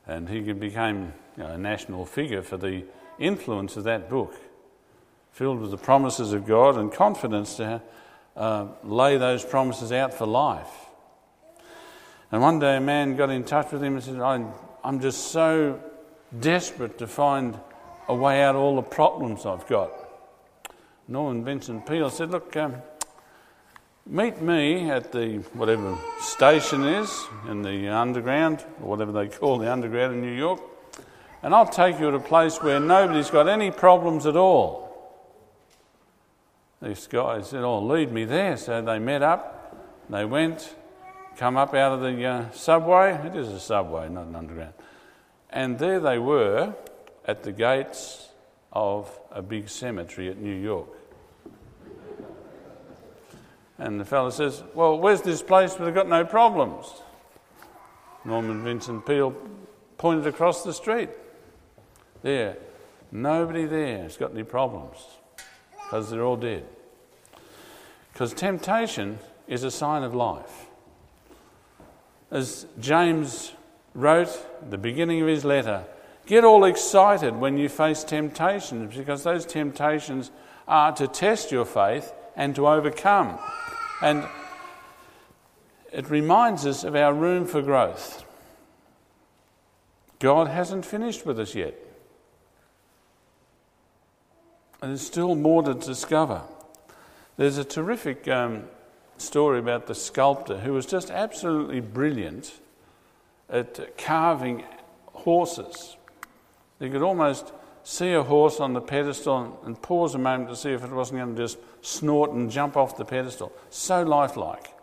And 0.05 0.29
he 0.29 0.39
became 0.53 1.13
you 1.37 1.43
know, 1.43 1.51
a 1.51 1.57
national 1.57 2.05
figure 2.05 2.41
for 2.41 2.57
the 2.57 2.85
influence 3.19 3.75
of 3.75 3.83
that 3.85 4.09
book, 4.09 4.35
filled 5.33 5.59
with 5.59 5.71
the 5.71 5.77
promises 5.77 6.31
of 6.31 6.45
God 6.45 6.77
and 6.77 6.91
confidence 6.91 7.55
to 7.55 7.81
uh, 8.37 8.67
lay 8.83 9.17
those 9.17 9.43
promises 9.43 9.91
out 9.91 10.13
for 10.13 10.27
life. 10.27 10.69
And 12.31 12.41
one 12.41 12.59
day 12.59 12.77
a 12.77 12.81
man 12.81 13.15
got 13.15 13.29
in 13.29 13.43
touch 13.43 13.71
with 13.71 13.83
him 13.83 13.95
and 13.95 14.03
said, 14.03 14.19
I'm 14.19 14.99
just 14.99 15.31
so 15.31 15.81
desperate 16.39 16.99
to 16.99 17.07
find 17.07 17.59
a 18.07 18.15
way 18.15 18.43
out 18.43 18.55
of 18.55 18.61
all 18.61 18.75
the 18.75 18.83
problems 18.83 19.45
I've 19.45 19.67
got. 19.67 19.91
Norman 21.07 21.43
Vincent 21.43 21.85
Peale 21.85 22.09
said, 22.09 22.31
Look, 22.31 22.55
um, 22.55 22.75
meet 24.05 24.41
me 24.41 24.89
at 24.89 25.11
the 25.11 25.37
whatever 25.53 25.97
station 26.21 26.83
is 26.83 27.25
in 27.49 27.61
the 27.61 27.89
underground, 27.89 28.63
or 28.81 28.89
whatever 28.89 29.11
they 29.11 29.27
call 29.27 29.57
the 29.57 29.71
underground 29.71 30.13
in 30.13 30.21
New 30.21 30.31
York, 30.31 30.61
and 31.41 31.53
I'll 31.53 31.65
take 31.65 31.99
you 31.99 32.09
to 32.09 32.17
a 32.17 32.19
place 32.19 32.61
where 32.61 32.79
nobody's 32.79 33.29
got 33.29 33.47
any 33.47 33.71
problems 33.71 34.25
at 34.25 34.35
all. 34.35 34.82
This 36.83 37.07
guy 37.07 37.39
said, 37.39 37.63
Oh, 37.63 37.79
lead 37.79 38.11
me 38.11 38.25
there. 38.25 38.57
So 38.57 38.81
they 38.81 38.99
met 38.99 39.21
up, 39.21 39.73
they 40.09 40.25
went, 40.25 40.75
come 41.37 41.55
up 41.55 41.73
out 41.73 41.93
of 41.93 42.01
the 42.01 42.25
uh, 42.25 42.51
subway. 42.51 43.13
It 43.25 43.37
is 43.37 43.47
a 43.47 43.59
subway, 43.59 44.09
not 44.09 44.25
an 44.25 44.35
underground. 44.35 44.73
And 45.49 45.79
there 45.79 46.01
they 46.01 46.19
were 46.19 46.75
at 47.23 47.43
the 47.43 47.53
gates 47.53 48.27
of 48.73 49.17
a 49.31 49.41
big 49.41 49.69
cemetery 49.69 50.27
at 50.27 50.37
New 50.37 50.53
York. 50.53 50.89
And 53.77 53.97
the 53.97 54.05
fellow 54.05 54.29
says, 54.29 54.61
Well, 54.73 54.99
where's 54.99 55.21
this 55.21 55.41
place 55.41 55.79
where 55.79 55.85
they've 55.85 55.95
got 55.95 56.09
no 56.09 56.25
problems? 56.25 56.85
Norman 58.25 58.61
Vincent 58.61 59.05
Peale 59.05 59.33
pointed 59.97 60.27
across 60.27 60.65
the 60.65 60.73
street. 60.73 61.11
There. 62.23 62.57
Nobody 63.09 63.63
there 63.67 63.99
has 63.99 64.17
got 64.17 64.31
any 64.31 64.43
problems 64.43 64.97
because 65.93 66.09
they're 66.09 66.23
all 66.23 66.37
dead. 66.37 66.65
Because 68.11 68.33
temptation 68.33 69.19
is 69.47 69.63
a 69.63 69.69
sign 69.69 70.01
of 70.01 70.15
life. 70.15 70.65
As 72.31 72.65
James 72.79 73.51
wrote 73.93 74.29
at 74.63 74.71
the 74.71 74.77
beginning 74.79 75.21
of 75.21 75.27
his 75.27 75.45
letter, 75.45 75.83
get 76.25 76.43
all 76.43 76.65
excited 76.65 77.35
when 77.35 77.59
you 77.59 77.69
face 77.69 78.03
temptations 78.03 78.97
because 78.97 79.23
those 79.23 79.45
temptations 79.45 80.31
are 80.67 80.91
to 80.93 81.07
test 81.07 81.51
your 81.51 81.63
faith 81.63 82.11
and 82.35 82.55
to 82.55 82.67
overcome. 82.67 83.37
And 84.01 84.27
it 85.91 86.09
reminds 86.09 86.65
us 86.65 86.83
of 86.83 86.95
our 86.95 87.13
room 87.13 87.45
for 87.45 87.61
growth. 87.61 88.25
God 90.17 90.47
hasn't 90.47 90.87
finished 90.87 91.23
with 91.23 91.39
us 91.39 91.53
yet. 91.53 91.75
And 94.83 94.91
there's 94.91 95.07
still 95.07 95.35
more 95.35 95.63
to 95.63 95.73
discover. 95.73 96.41
There's 97.37 97.57
a 97.57 97.63
terrific 97.63 98.27
um, 98.27 98.65
story 99.15 99.59
about 99.59 99.87
the 99.87 99.95
sculptor 99.95 100.59
who 100.59 100.73
was 100.73 100.85
just 100.85 101.09
absolutely 101.09 101.79
brilliant 101.79 102.59
at 103.49 103.97
carving 103.97 104.65
horses. 105.13 105.95
He 106.81 106.89
could 106.89 107.01
almost 107.01 107.53
see 107.85 108.11
a 108.11 108.23
horse 108.23 108.59
on 108.59 108.73
the 108.73 108.81
pedestal 108.81 109.57
and 109.63 109.81
pause 109.81 110.15
a 110.15 110.17
moment 110.17 110.49
to 110.49 110.55
see 110.57 110.71
if 110.71 110.83
it 110.83 110.91
wasn't 110.91 111.21
going 111.21 111.33
to 111.37 111.41
just 111.41 111.59
snort 111.81 112.31
and 112.31 112.51
jump 112.51 112.75
off 112.75 112.97
the 112.97 113.05
pedestal. 113.05 113.53
So 113.69 114.03
lifelike. 114.03 114.73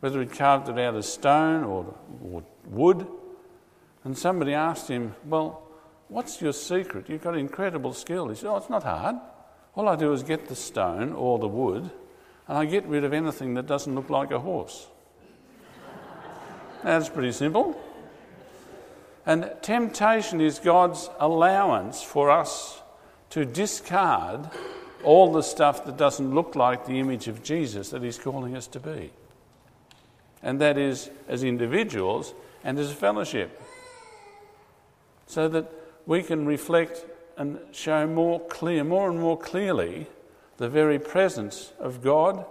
Whether 0.00 0.20
he'd 0.20 0.32
carved 0.32 0.68
it 0.68 0.78
out 0.78 0.94
of 0.94 1.06
stone 1.06 1.64
or, 1.64 1.94
or 2.22 2.42
wood. 2.66 3.06
And 4.04 4.18
somebody 4.18 4.52
asked 4.52 4.88
him, 4.88 5.14
Well, 5.24 5.65
what's 6.08 6.40
your 6.40 6.52
secret? 6.52 7.08
You've 7.08 7.22
got 7.22 7.36
incredible 7.36 7.92
skill. 7.92 8.28
He 8.28 8.34
said, 8.34 8.48
Oh, 8.48 8.56
it's 8.56 8.70
not 8.70 8.82
hard. 8.82 9.16
All 9.74 9.88
I 9.88 9.96
do 9.96 10.12
is 10.12 10.22
get 10.22 10.48
the 10.48 10.56
stone 10.56 11.12
or 11.12 11.38
the 11.38 11.48
wood 11.48 11.90
and 12.48 12.58
I 12.58 12.64
get 12.64 12.86
rid 12.86 13.04
of 13.04 13.12
anything 13.12 13.54
that 13.54 13.66
doesn't 13.66 13.94
look 13.94 14.10
like 14.10 14.30
a 14.30 14.38
horse. 14.38 14.86
That's 16.82 17.08
pretty 17.08 17.32
simple. 17.32 17.80
And 19.24 19.50
temptation 19.62 20.40
is 20.40 20.60
God's 20.60 21.10
allowance 21.18 22.02
for 22.02 22.30
us 22.30 22.80
to 23.30 23.44
discard 23.44 24.48
all 25.02 25.32
the 25.32 25.42
stuff 25.42 25.84
that 25.86 25.96
doesn't 25.96 26.32
look 26.32 26.54
like 26.54 26.86
the 26.86 27.00
image 27.00 27.26
of 27.26 27.42
Jesus 27.42 27.90
that 27.90 28.02
He's 28.02 28.18
calling 28.18 28.56
us 28.56 28.68
to 28.68 28.80
be. 28.80 29.10
And 30.42 30.60
that 30.60 30.78
is 30.78 31.10
as 31.26 31.42
individuals 31.42 32.34
and 32.62 32.78
as 32.78 32.92
a 32.92 32.94
fellowship. 32.94 33.60
So 35.26 35.48
that 35.48 35.72
we 36.06 36.22
can 36.22 36.46
reflect 36.46 37.04
and 37.36 37.58
show 37.72 38.06
more 38.06 38.40
clear, 38.46 38.84
more 38.84 39.10
and 39.10 39.20
more 39.20 39.38
clearly, 39.38 40.06
the 40.56 40.68
very 40.68 40.98
presence 40.98 41.72
of 41.78 42.02
God 42.02 42.46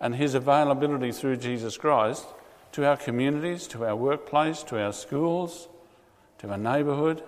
and 0.00 0.14
His 0.14 0.34
availability 0.34 1.10
through 1.10 1.38
Jesus 1.38 1.76
Christ 1.76 2.26
to 2.72 2.86
our 2.86 2.96
communities, 2.96 3.66
to 3.68 3.84
our 3.84 3.96
workplace, 3.96 4.62
to 4.64 4.80
our 4.80 4.92
schools, 4.92 5.68
to 6.38 6.50
our 6.50 6.58
neighbourhood. 6.58 7.22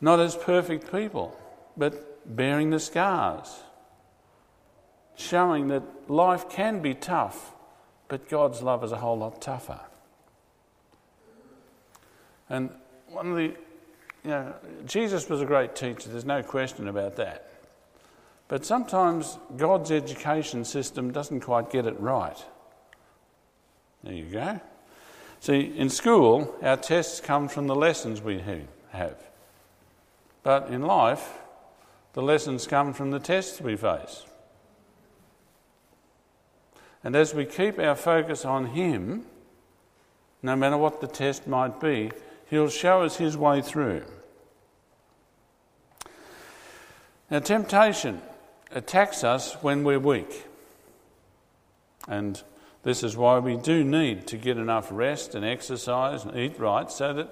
Not 0.00 0.20
as 0.20 0.36
perfect 0.36 0.92
people, 0.92 1.38
but 1.76 2.36
bearing 2.36 2.70
the 2.70 2.80
scars, 2.80 3.62
showing 5.16 5.68
that 5.68 5.82
life 6.08 6.48
can 6.48 6.80
be 6.80 6.94
tough, 6.94 7.52
but 8.06 8.28
God's 8.28 8.62
love 8.62 8.84
is 8.84 8.92
a 8.92 8.96
whole 8.96 9.18
lot 9.18 9.42
tougher. 9.42 9.80
And 12.48 12.70
one 13.08 13.30
of 13.30 13.36
the, 13.36 13.54
you 14.28 14.34
know, 14.34 14.54
Jesus 14.84 15.26
was 15.30 15.40
a 15.40 15.46
great 15.46 15.74
teacher, 15.74 16.10
there's 16.10 16.26
no 16.26 16.42
question 16.42 16.86
about 16.86 17.16
that. 17.16 17.50
But 18.46 18.66
sometimes 18.66 19.38
God's 19.56 19.90
education 19.90 20.66
system 20.66 21.12
doesn't 21.12 21.40
quite 21.40 21.70
get 21.70 21.86
it 21.86 21.98
right. 21.98 22.36
There 24.04 24.12
you 24.12 24.26
go. 24.26 24.60
See, 25.40 25.60
in 25.74 25.88
school, 25.88 26.54
our 26.60 26.76
tests 26.76 27.20
come 27.20 27.48
from 27.48 27.68
the 27.68 27.74
lessons 27.74 28.20
we 28.20 28.38
have. 28.92 29.16
But 30.42 30.68
in 30.68 30.82
life, 30.82 31.26
the 32.12 32.20
lessons 32.22 32.66
come 32.66 32.92
from 32.92 33.10
the 33.10 33.20
tests 33.20 33.62
we 33.62 33.76
face. 33.76 34.26
And 37.02 37.16
as 37.16 37.32
we 37.32 37.46
keep 37.46 37.78
our 37.78 37.94
focus 37.94 38.44
on 38.44 38.66
Him, 38.66 39.24
no 40.42 40.54
matter 40.54 40.76
what 40.76 41.00
the 41.00 41.06
test 41.06 41.46
might 41.46 41.80
be, 41.80 42.10
He'll 42.50 42.68
show 42.68 43.04
us 43.04 43.16
His 43.16 43.34
way 43.34 43.62
through. 43.62 44.04
Now, 47.30 47.40
temptation 47.40 48.22
attacks 48.70 49.22
us 49.22 49.54
when 49.62 49.84
we're 49.84 49.98
weak. 49.98 50.44
And 52.06 52.42
this 52.82 53.02
is 53.02 53.16
why 53.16 53.38
we 53.38 53.56
do 53.56 53.84
need 53.84 54.26
to 54.28 54.36
get 54.36 54.56
enough 54.56 54.88
rest 54.90 55.34
and 55.34 55.44
exercise 55.44 56.24
and 56.24 56.36
eat 56.38 56.58
right 56.58 56.90
so 56.90 57.12
that 57.12 57.28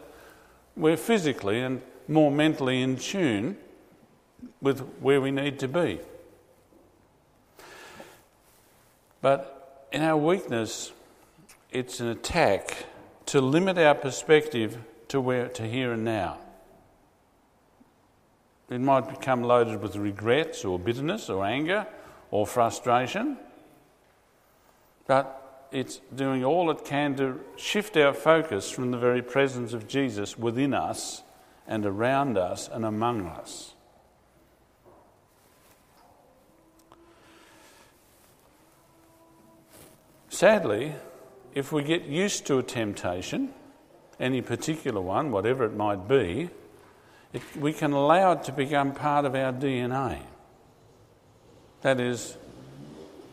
we're 0.76 0.98
physically 0.98 1.62
and 1.62 1.80
more 2.08 2.30
mentally 2.30 2.82
in 2.82 2.96
tune 2.96 3.56
with 4.60 4.80
where 5.00 5.20
we 5.20 5.30
need 5.30 5.58
to 5.60 5.68
be. 5.68 5.98
But 9.22 9.88
in 9.92 10.02
our 10.02 10.16
weakness, 10.16 10.92
it's 11.70 12.00
an 12.00 12.08
attack 12.08 12.84
to 13.26 13.40
limit 13.40 13.78
our 13.78 13.94
perspective 13.94 14.78
to 15.08 15.20
where 15.20 15.48
to 15.48 15.66
here 15.66 15.92
and 15.92 16.04
now. 16.04 16.38
It 18.68 18.80
might 18.80 19.08
become 19.08 19.42
loaded 19.42 19.80
with 19.80 19.96
regrets 19.96 20.64
or 20.64 20.78
bitterness 20.78 21.30
or 21.30 21.44
anger 21.44 21.86
or 22.30 22.46
frustration. 22.46 23.38
But 25.06 25.68
it's 25.70 26.00
doing 26.14 26.44
all 26.44 26.70
it 26.70 26.84
can 26.84 27.16
to 27.16 27.40
shift 27.56 27.96
our 27.96 28.12
focus 28.12 28.70
from 28.70 28.90
the 28.90 28.98
very 28.98 29.22
presence 29.22 29.72
of 29.72 29.86
Jesus 29.86 30.38
within 30.38 30.74
us 30.74 31.22
and 31.66 31.86
around 31.86 32.38
us 32.38 32.68
and 32.68 32.84
among 32.84 33.26
us. 33.26 33.74
Sadly, 40.28 40.92
if 41.54 41.72
we 41.72 41.82
get 41.82 42.04
used 42.04 42.46
to 42.46 42.58
a 42.58 42.62
temptation, 42.62 43.54
any 44.20 44.42
particular 44.42 45.00
one, 45.00 45.30
whatever 45.30 45.64
it 45.64 45.74
might 45.74 46.06
be, 46.08 46.50
it, 47.36 47.42
we 47.56 47.72
can 47.74 47.92
allow 47.92 48.32
it 48.32 48.44
to 48.44 48.52
become 48.52 48.92
part 48.92 49.26
of 49.26 49.34
our 49.34 49.52
DNA. 49.52 50.20
That 51.82 52.00
is, 52.00 52.36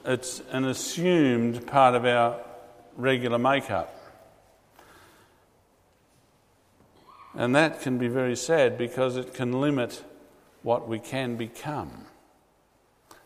it's 0.04 0.42
an 0.52 0.66
assumed 0.66 1.66
part 1.66 1.96
of 1.96 2.06
our 2.06 2.38
regular 2.98 3.39
makeup. 3.39 3.96
And 7.34 7.56
that 7.56 7.82
can 7.82 7.98
be 7.98 8.10
very 8.10 8.36
sad 8.36 8.78
because 8.78 9.16
it 9.16 9.34
can 9.34 9.62
limit 9.62 10.04
what 10.63 10.88
we 10.88 11.00
can 11.00 11.38
become. 11.38 12.06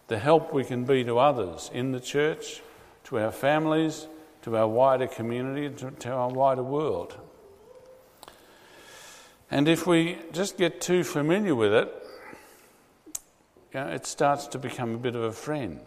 The 0.08 0.20
help 0.20 0.54
we 0.54 0.64
can 0.64 0.86
be 0.86 1.04
to 1.04 1.18
others 1.18 1.72
in 1.74 1.92
the 1.92 2.00
church, 2.00 2.62
to 3.06 3.18
our 3.20 3.32
families, 3.32 4.08
to 4.44 4.56
our 4.56 4.68
wider 4.68 5.08
community, 5.08 5.76
to, 5.78 5.92
to 5.92 6.12
our 6.12 6.30
wider 6.30 6.64
world. 6.64 7.18
And 9.50 9.68
if 9.68 9.88
we 9.88 10.18
just 10.34 10.58
get 10.58 10.82
too 10.82 11.04
familiar 11.04 11.56
with 11.56 11.74
it, 11.74 11.94
you 13.74 13.80
know, 13.80 13.88
it 13.88 14.06
starts 14.06 14.48
to 14.48 14.60
become 14.60 14.96
a 14.96 14.98
bit 14.98 15.16
of 15.16 15.24
a 15.24 15.32
friend. 15.32 15.80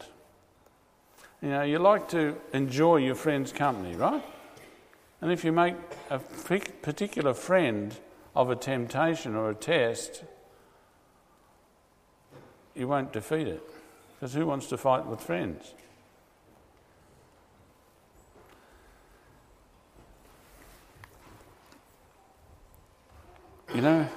You 1.42 1.50
know, 1.50 1.62
you 1.62 1.78
like 1.78 2.08
to 2.10 2.36
enjoy 2.52 2.96
your 2.96 3.14
friend's 3.14 3.52
company, 3.52 3.96
right? 3.96 4.22
And 5.20 5.30
if 5.30 5.44
you 5.44 5.52
make 5.52 5.74
a 6.08 6.18
particular 6.18 7.34
friend 7.34 7.94
of 8.34 8.50
a 8.50 8.56
temptation 8.56 9.34
or 9.34 9.50
a 9.50 9.54
test, 9.54 10.24
you 12.74 12.88
won't 12.88 13.12
defeat 13.12 13.46
it. 13.46 13.62
Because 14.14 14.34
who 14.34 14.46
wants 14.46 14.66
to 14.68 14.78
fight 14.78 15.06
with 15.06 15.20
friends? 15.20 15.74
You 23.72 23.82
know, 23.82 24.08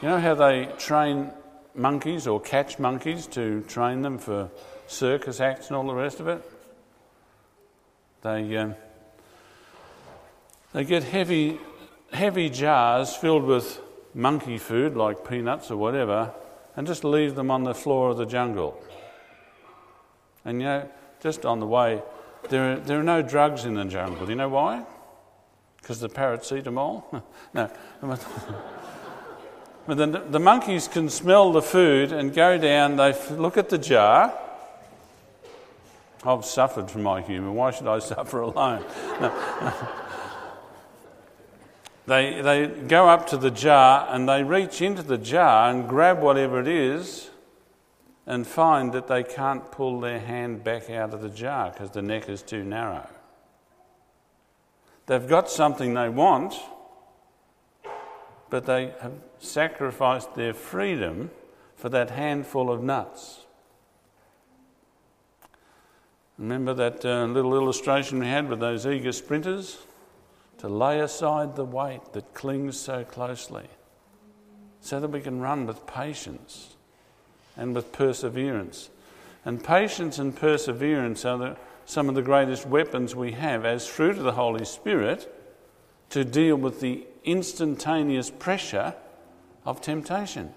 you 0.00 0.08
know 0.08 0.20
how 0.20 0.36
they 0.36 0.66
train 0.78 1.32
monkeys 1.74 2.28
or 2.28 2.40
catch 2.40 2.78
monkeys 2.78 3.26
to 3.28 3.62
train 3.62 4.02
them 4.02 4.16
for 4.16 4.48
circus 4.86 5.40
acts 5.40 5.68
and 5.68 5.76
all 5.76 5.86
the 5.88 5.94
rest 5.94 6.20
of 6.20 6.28
it? 6.28 6.40
They, 8.22 8.56
um, 8.56 8.76
they 10.72 10.84
get 10.84 11.02
heavy, 11.02 11.58
heavy 12.12 12.48
jars 12.48 13.16
filled 13.16 13.42
with 13.42 13.80
monkey 14.14 14.56
food 14.56 14.96
like 14.96 15.28
peanuts 15.28 15.72
or 15.72 15.76
whatever 15.76 16.32
and 16.76 16.86
just 16.86 17.02
leave 17.02 17.34
them 17.34 17.50
on 17.50 17.64
the 17.64 17.74
floor 17.74 18.10
of 18.10 18.18
the 18.18 18.26
jungle. 18.26 18.80
And 20.44 20.60
you 20.60 20.66
know, 20.66 20.88
just 21.20 21.44
on 21.44 21.58
the 21.58 21.66
way, 21.66 22.02
there 22.50 22.74
are, 22.74 22.76
there 22.76 23.00
are 23.00 23.04
no 23.04 23.20
drugs 23.20 23.64
in 23.64 23.74
the 23.74 23.84
jungle. 23.84 24.26
Do 24.26 24.30
you 24.30 24.36
know 24.36 24.48
why? 24.48 24.84
Because 25.78 26.00
the 26.00 26.08
parrots 26.08 26.52
eat 26.52 26.64
them 26.64 26.78
all? 26.78 27.24
no. 27.54 27.70
But 29.86 29.98
the, 29.98 30.06
the 30.06 30.40
monkeys 30.40 30.88
can 30.88 31.08
smell 31.08 31.52
the 31.52 31.62
food 31.62 32.10
and 32.10 32.34
go 32.34 32.58
down, 32.58 32.96
they 32.96 33.14
look 33.30 33.56
at 33.56 33.68
the 33.68 33.78
jar. 33.78 34.36
I've 36.24 36.44
suffered 36.44 36.90
from 36.90 37.04
my 37.04 37.20
humour, 37.20 37.52
why 37.52 37.70
should 37.70 37.86
I 37.86 37.98
suffer 38.00 38.40
alone? 38.40 38.84
They, 42.06 42.40
they 42.40 42.68
go 42.68 43.08
up 43.08 43.26
to 43.30 43.36
the 43.36 43.50
jar 43.50 44.06
and 44.08 44.28
they 44.28 44.44
reach 44.44 44.80
into 44.80 45.02
the 45.02 45.18
jar 45.18 45.68
and 45.68 45.88
grab 45.88 46.20
whatever 46.20 46.60
it 46.60 46.68
is 46.68 47.30
and 48.26 48.46
find 48.46 48.92
that 48.92 49.08
they 49.08 49.24
can't 49.24 49.72
pull 49.72 49.98
their 49.98 50.20
hand 50.20 50.62
back 50.62 50.88
out 50.88 51.12
of 51.12 51.20
the 51.20 51.28
jar 51.28 51.72
because 51.72 51.90
the 51.90 52.02
neck 52.02 52.28
is 52.28 52.42
too 52.42 52.62
narrow. 52.62 53.08
They've 55.06 55.26
got 55.26 55.50
something 55.50 55.94
they 55.94 56.08
want 56.08 56.54
but 58.50 58.66
they 58.66 58.92
have 59.00 59.12
sacrificed 59.38 60.34
their 60.34 60.54
freedom 60.54 61.30
for 61.76 61.88
that 61.88 62.10
handful 62.10 62.70
of 62.70 62.82
nuts. 62.82 63.40
Remember 66.38 66.74
that 66.74 67.04
uh, 67.04 67.24
little 67.26 67.54
illustration 67.54 68.18
we 68.18 68.26
had 68.26 68.48
with 68.48 68.60
those 68.60 68.86
eager 68.86 69.12
sprinters? 69.12 69.78
To 70.58 70.68
lay 70.68 71.00
aside 71.00 71.54
the 71.54 71.64
weight 71.64 72.12
that 72.12 72.34
clings 72.34 72.78
so 72.78 73.04
closely. 73.04 73.68
so 74.86 75.00
that 75.00 75.08
we 75.08 75.20
can 75.20 75.40
run 75.40 75.66
with 75.66 75.86
patience 75.86 76.76
and 77.56 77.74
with 77.74 77.92
perseverance. 77.92 78.88
And 79.44 79.62
patience 79.62 80.18
and 80.18 80.34
perseverance 80.34 81.24
are 81.24 81.38
the, 81.38 81.56
some 81.84 82.08
of 82.08 82.14
the 82.14 82.22
greatest 82.22 82.66
weapons 82.66 83.14
we 83.14 83.32
have 83.32 83.64
as 83.64 83.86
fruit 83.86 84.16
of 84.16 84.24
the 84.24 84.32
Holy 84.32 84.64
Spirit 84.64 85.32
to 86.10 86.24
deal 86.24 86.56
with 86.56 86.80
the 86.80 87.04
instantaneous 87.24 88.30
pressure 88.30 88.94
of 89.66 89.82
temptation. 89.82 90.54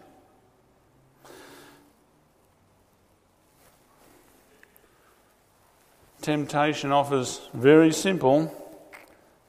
Temptation 6.21 6.91
offers 6.91 7.41
very 7.53 7.91
simple 7.91 8.55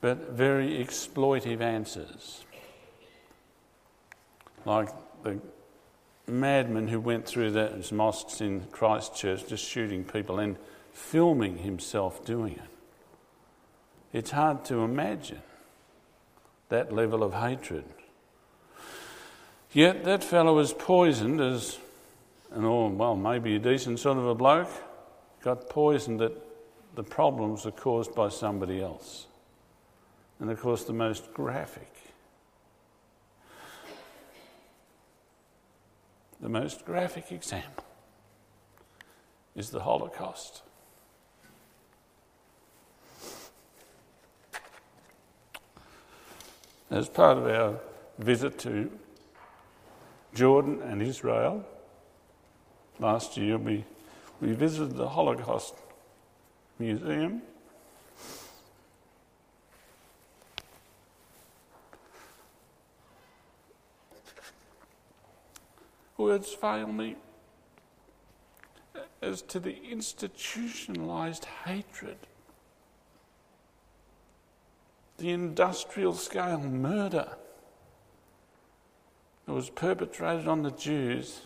but 0.00 0.30
very 0.30 0.82
exploitive 0.82 1.60
answers. 1.60 2.44
Like 4.64 4.88
the 5.22 5.40
madman 6.26 6.88
who 6.88 7.00
went 7.00 7.26
through 7.26 7.50
those 7.50 7.92
mosques 7.92 8.40
in 8.40 8.66
Christchurch 8.70 9.46
just 9.46 9.64
shooting 9.64 10.04
people 10.04 10.38
and 10.38 10.56
filming 10.92 11.58
himself 11.58 12.24
doing 12.24 12.54
it. 12.54 12.70
It's 14.12 14.30
hard 14.30 14.64
to 14.66 14.78
imagine 14.78 15.42
that 16.68 16.92
level 16.92 17.22
of 17.22 17.34
hatred. 17.34 17.84
Yet 19.72 20.04
that 20.04 20.24
fellow 20.24 20.54
was 20.54 20.72
poisoned 20.72 21.40
as 21.40 21.78
an 22.50 22.64
all, 22.64 22.88
well, 22.90 23.14
maybe 23.14 23.54
a 23.54 23.58
decent 23.60 24.00
sort 24.00 24.18
of 24.18 24.26
a 24.26 24.34
bloke, 24.34 24.70
got 25.42 25.70
poisoned 25.70 26.18
that 26.20 26.32
the 26.96 27.04
problems 27.04 27.64
are 27.66 27.70
caused 27.70 28.14
by 28.14 28.28
somebody 28.30 28.82
else. 28.82 29.26
And 30.40 30.50
of 30.50 30.60
course, 30.60 30.84
the 30.84 30.92
most 30.92 31.32
graphic, 31.32 31.92
the 36.40 36.48
most 36.48 36.84
graphic 36.84 37.30
example 37.30 37.84
is 39.54 39.70
the 39.70 39.80
Holocaust. 39.80 40.62
As 46.90 47.08
part 47.08 47.38
of 47.38 47.46
our 47.46 47.78
visit 48.18 48.58
to 48.60 48.90
Jordan 50.34 50.80
and 50.82 51.02
Israel 51.02 51.64
last 52.98 53.36
year, 53.36 53.58
we, 53.58 53.84
we 54.40 54.52
visited 54.52 54.96
the 54.96 55.08
Holocaust 55.08 55.74
Museum. 56.78 57.42
Words 66.16 66.52
fail 66.52 66.86
me 66.86 67.16
as 69.22 69.42
to 69.42 69.58
the 69.58 69.82
institutionalized 69.90 71.46
hatred, 71.64 72.18
the 75.18 75.30
industrial 75.30 76.14
scale 76.14 76.58
murder 76.58 77.36
that 79.46 79.52
was 79.52 79.70
perpetrated 79.70 80.46
on 80.46 80.62
the 80.62 80.70
Jews 80.70 81.40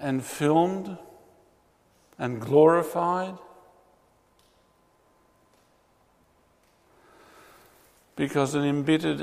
and 0.00 0.24
filmed 0.24 0.96
and 2.18 2.40
glorified 2.40 3.36
because 8.16 8.54
an 8.54 8.64
embittered 8.64 9.22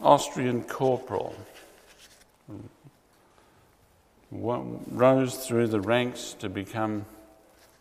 Austrian 0.00 0.62
corporal 0.62 1.34
rose 4.30 5.46
through 5.46 5.66
the 5.66 5.80
ranks 5.80 6.34
to 6.38 6.48
become 6.48 7.04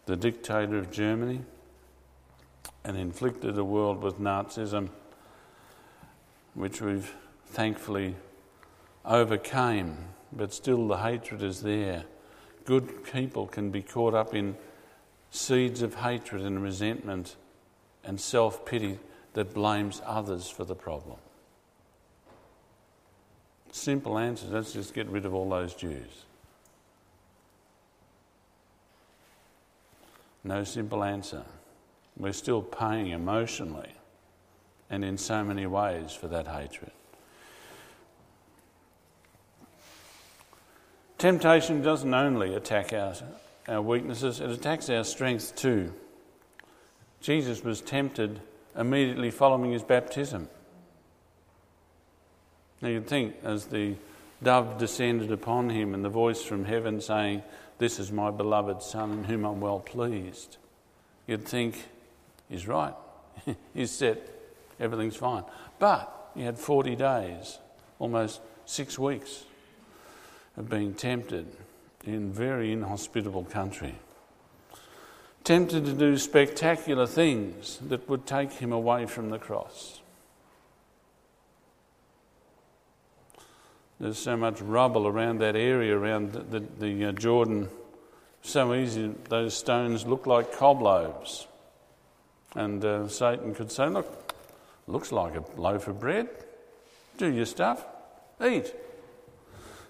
the 0.06 0.15
dictator 0.15 0.78
of 0.78 0.91
Germany 0.91 1.41
and 2.84 2.97
inflicted 2.97 3.56
the 3.56 3.63
world 3.63 4.02
with 4.02 4.19
Nazism, 4.19 4.89
which 6.56 6.82
we've 6.82 7.13
thankfully 7.45 8.15
overcame, 9.06 9.98
but 10.32 10.54
still 10.54 10.88
the 10.88 10.98
hatred 10.98 11.42
is 11.42 11.62
there. 11.62 12.04
Good 12.66 13.04
people 13.04 13.48
can 13.48 13.72
be 13.72 13.82
caught 13.82 14.14
up 14.14 14.34
in 14.34 14.56
seeds 15.32 15.82
of 15.82 15.96
hatred 15.96 16.42
and 16.42 16.62
resentment 16.62 17.36
and 18.04 18.20
self 18.20 18.66
pity 18.66 19.00
that 19.34 19.54
blames 19.54 20.02
others 20.06 20.50
for 20.50 20.66
the 20.66 20.76
problem. 20.76 21.18
Simple 23.72 24.18
answer 24.18 24.48
let's 24.48 24.74
just 24.74 24.94
get 24.94 25.08
rid 25.08 25.26
of 25.26 25.34
all 25.34 25.50
those 25.50 25.74
Jews. 25.74 26.26
No 30.44 30.64
simple 30.64 31.04
answer. 31.04 31.44
We're 32.18 32.34
still 32.34 32.62
paying 32.62 33.08
emotionally 33.08 33.94
and 34.90 35.06
in 35.06 35.18
so 35.18 35.44
many 35.44 35.66
ways 35.68 36.12
for 36.12 36.28
that 36.30 36.48
hatred. 36.48 36.92
Temptation 41.19 41.82
doesn't 41.82 42.13
only 42.13 42.55
attack 42.55 42.93
our, 42.93 43.13
our 43.67 43.82
weaknesses, 43.82 44.39
it 44.39 44.49
attacks 44.49 44.89
our 44.89 45.03
strengths 45.03 45.51
too. 45.51 45.91
Jesus 47.19 47.62
was 47.62 47.82
tempted 47.82 48.39
immediately 48.73 49.29
following 49.29 49.73
his 49.73 49.84
baptism. 49.84 50.47
Now 52.82 52.88
you'd 52.88 53.08
think, 53.08 53.36
as 53.43 53.65
the 53.65 53.95
dove 54.41 54.77
descended 54.77 55.29
upon 55.29 55.69
him 55.71 55.93
and 55.93 56.05
the 56.05 56.10
voice 56.10 56.41
from 56.41 56.63
heaven 56.63 57.01
saying, 57.01 57.43
This 57.79 57.99
is 57.99 58.13
my 58.13 58.32
beloved 58.32 58.82
Son 58.82 59.12
in 59.12 59.23
whom 59.25 59.43
I'm 59.43 59.60
well 59.60 59.82
pleased, 59.82 60.55
you'd 61.27 61.45
think, 61.45 61.84
He's 62.47 62.65
right. 62.65 62.93
he's 63.73 63.91
set, 63.91 64.25
everything's 64.79 65.17
fine. 65.17 65.43
But 65.79 66.32
he 66.34 66.43
had 66.43 66.58
40 66.58 66.95
days, 66.95 67.60
almost 67.99 68.39
six 68.65 68.97
weeks 68.97 69.43
of 70.58 70.70
being 70.70 70.94
tempted 70.94 71.48
in 72.06 72.32
very 72.32 72.72
inhospitable 72.72 73.46
country. 73.46 73.96
Tempted 75.44 75.86
to 75.86 75.94
do 75.94 76.18
spectacular 76.18 77.08
things 77.08 77.80
that 77.88 78.08
would 78.10 78.26
take 78.26 78.52
him 78.54 78.72
away 78.72 79.06
from 79.06 79.30
the 79.30 79.40
cross. 79.40 80.02
There's 84.00 84.18
so 84.18 84.38
much 84.38 84.62
rubble 84.62 85.08
around 85.08 85.40
that 85.40 85.56
area, 85.56 85.98
around 85.98 86.32
the, 86.32 86.40
the, 86.40 86.60
the 86.80 87.06
uh, 87.06 87.12
Jordan. 87.12 87.70
So 88.42 88.74
easy, 88.74 89.14
those 89.28 89.54
stones 89.54 90.06
look 90.06 90.26
like 90.26 90.54
cobwebs. 90.54 91.48
And 92.56 92.84
uh, 92.84 93.08
Satan 93.10 93.54
could 93.54 93.72
say, 93.72 93.88
Look, 93.88 94.34
looks 94.88 95.12
like 95.12 95.36
a 95.36 95.44
loaf 95.60 95.88
of 95.88 96.00
bread. 96.00 96.30
Do 97.18 97.28
your 97.28 97.46
stuff, 97.46 97.86
eat. 98.44 98.74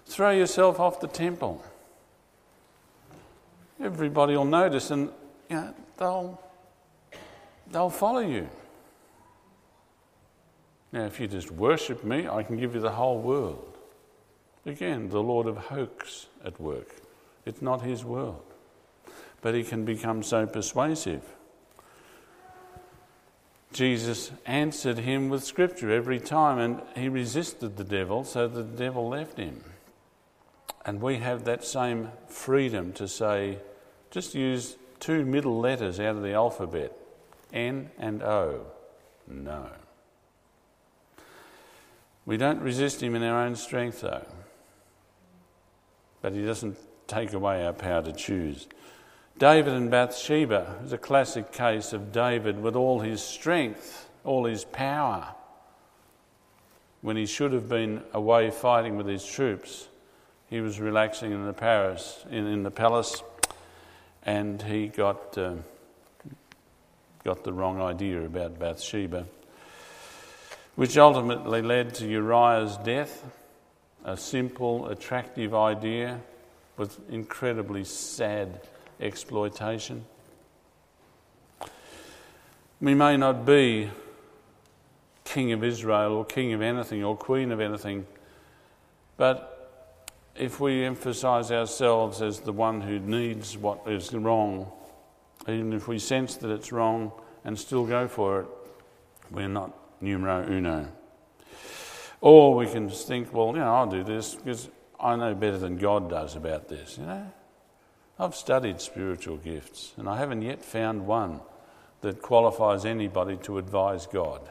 Throw 0.06 0.30
yourself 0.30 0.80
off 0.80 1.00
the 1.00 1.08
temple. 1.08 1.64
Everybody 3.82 4.36
will 4.36 4.44
notice 4.44 4.90
and 4.90 5.10
you 5.48 5.56
know, 5.56 5.74
they'll, 5.96 6.42
they'll 7.70 7.90
follow 7.90 8.20
you. 8.20 8.48
Now, 10.92 11.04
if 11.04 11.20
you 11.20 11.28
just 11.28 11.50
worship 11.50 12.02
me, 12.02 12.28
I 12.28 12.42
can 12.42 12.56
give 12.56 12.74
you 12.74 12.80
the 12.80 12.90
whole 12.90 13.20
world. 13.20 13.78
Again, 14.66 15.08
the 15.08 15.22
Lord 15.22 15.46
of 15.46 15.56
hoax 15.56 16.26
at 16.44 16.60
work. 16.60 16.96
It's 17.46 17.62
not 17.62 17.82
his 17.82 18.04
world. 18.04 18.42
But 19.40 19.54
he 19.54 19.62
can 19.62 19.84
become 19.84 20.22
so 20.22 20.46
persuasive. 20.46 21.22
Jesus 23.72 24.32
answered 24.46 24.98
him 24.98 25.28
with 25.28 25.44
scripture 25.44 25.90
every 25.90 26.18
time, 26.18 26.58
and 26.58 26.82
he 26.96 27.08
resisted 27.08 27.76
the 27.76 27.84
devil, 27.84 28.24
so 28.24 28.48
the 28.48 28.64
devil 28.64 29.08
left 29.08 29.38
him. 29.38 29.62
And 30.84 31.00
we 31.00 31.18
have 31.18 31.44
that 31.44 31.64
same 31.64 32.10
freedom 32.26 32.92
to 32.94 33.06
say, 33.06 33.58
just 34.10 34.34
use 34.34 34.76
two 34.98 35.24
middle 35.24 35.58
letters 35.58 36.00
out 36.00 36.16
of 36.16 36.22
the 36.22 36.32
alphabet 36.32 36.96
N 37.52 37.90
and 37.98 38.22
O. 38.22 38.66
No. 39.26 39.70
We 42.24 42.36
don't 42.36 42.60
resist 42.60 43.02
him 43.02 43.14
in 43.14 43.22
our 43.22 43.44
own 43.44 43.56
strength, 43.56 44.02
though. 44.02 44.26
But 46.22 46.32
he 46.32 46.44
doesn't 46.44 46.76
take 47.08 47.32
away 47.32 47.64
our 47.64 47.72
power 47.72 48.02
to 48.02 48.12
choose. 48.12 48.68
David 49.38 49.72
and 49.72 49.90
Bathsheba 49.90 50.76
is 50.84 50.92
a 50.92 50.98
classic 50.98 51.50
case 51.50 51.92
of 51.92 52.12
David 52.12 52.60
with 52.60 52.76
all 52.76 53.00
his 53.00 53.22
strength, 53.22 54.08
all 54.22 54.44
his 54.44 54.64
power, 54.64 55.34
when 57.00 57.16
he 57.16 57.26
should 57.26 57.52
have 57.52 57.68
been 57.68 58.02
away 58.12 58.50
fighting 58.50 58.96
with 58.96 59.06
his 59.06 59.24
troops 59.24 59.88
he 60.50 60.60
was 60.60 60.80
relaxing 60.80 61.30
in 61.30 61.46
the 61.46 61.52
Paris, 61.52 62.24
in, 62.30 62.46
in 62.46 62.64
the 62.64 62.70
palace, 62.70 63.22
and 64.24 64.60
he 64.60 64.88
got 64.88 65.38
uh, 65.38 65.54
got 67.24 67.44
the 67.44 67.52
wrong 67.52 67.80
idea 67.80 68.20
about 68.24 68.58
Bathsheba, 68.58 69.26
which 70.74 70.98
ultimately 70.98 71.62
led 71.62 71.94
to 71.94 72.08
Uriah's 72.08 72.76
death 72.78 73.24
a 74.04 74.16
simple, 74.16 74.88
attractive 74.88 75.54
idea 75.54 76.20
with 76.76 76.98
incredibly 77.10 77.84
sad 77.84 78.60
exploitation. 79.00 80.04
We 82.80 82.94
may 82.94 83.18
not 83.18 83.44
be 83.44 83.90
king 85.24 85.52
of 85.52 85.62
Israel 85.62 86.14
or 86.14 86.24
king 86.24 86.54
of 86.54 86.62
anything 86.62 87.04
or 87.04 87.16
queen 87.16 87.52
of 87.52 87.60
anything, 87.60 88.06
but 89.18 89.49
if 90.40 90.58
we 90.58 90.84
emphasize 90.84 91.52
ourselves 91.52 92.22
as 92.22 92.40
the 92.40 92.52
one 92.52 92.80
who 92.80 92.98
needs 92.98 93.58
what 93.58 93.82
is 93.86 94.12
wrong, 94.14 94.72
even 95.46 95.74
if 95.74 95.86
we 95.86 95.98
sense 95.98 96.36
that 96.36 96.50
it's 96.50 96.72
wrong 96.72 97.12
and 97.44 97.58
still 97.58 97.84
go 97.84 98.08
for 98.08 98.40
it, 98.40 98.46
we're 99.30 99.48
not 99.48 99.72
numero 100.00 100.46
uno. 100.50 100.88
Or 102.22 102.54
we 102.54 102.66
can 102.66 102.88
just 102.88 103.06
think, 103.06 103.32
well, 103.34 103.48
you 103.48 103.60
know, 103.60 103.74
I'll 103.74 103.86
do 103.86 104.02
this 104.02 104.34
because 104.34 104.70
I 104.98 105.14
know 105.14 105.34
better 105.34 105.58
than 105.58 105.76
God 105.76 106.08
does 106.08 106.36
about 106.36 106.68
this, 106.68 106.96
you 106.96 107.04
know. 107.04 107.30
I've 108.18 108.34
studied 108.34 108.80
spiritual 108.80 109.36
gifts 109.36 109.92
and 109.98 110.08
I 110.08 110.16
haven't 110.16 110.42
yet 110.42 110.64
found 110.64 111.06
one 111.06 111.40
that 112.00 112.22
qualifies 112.22 112.86
anybody 112.86 113.36
to 113.42 113.58
advise 113.58 114.06
God. 114.06 114.48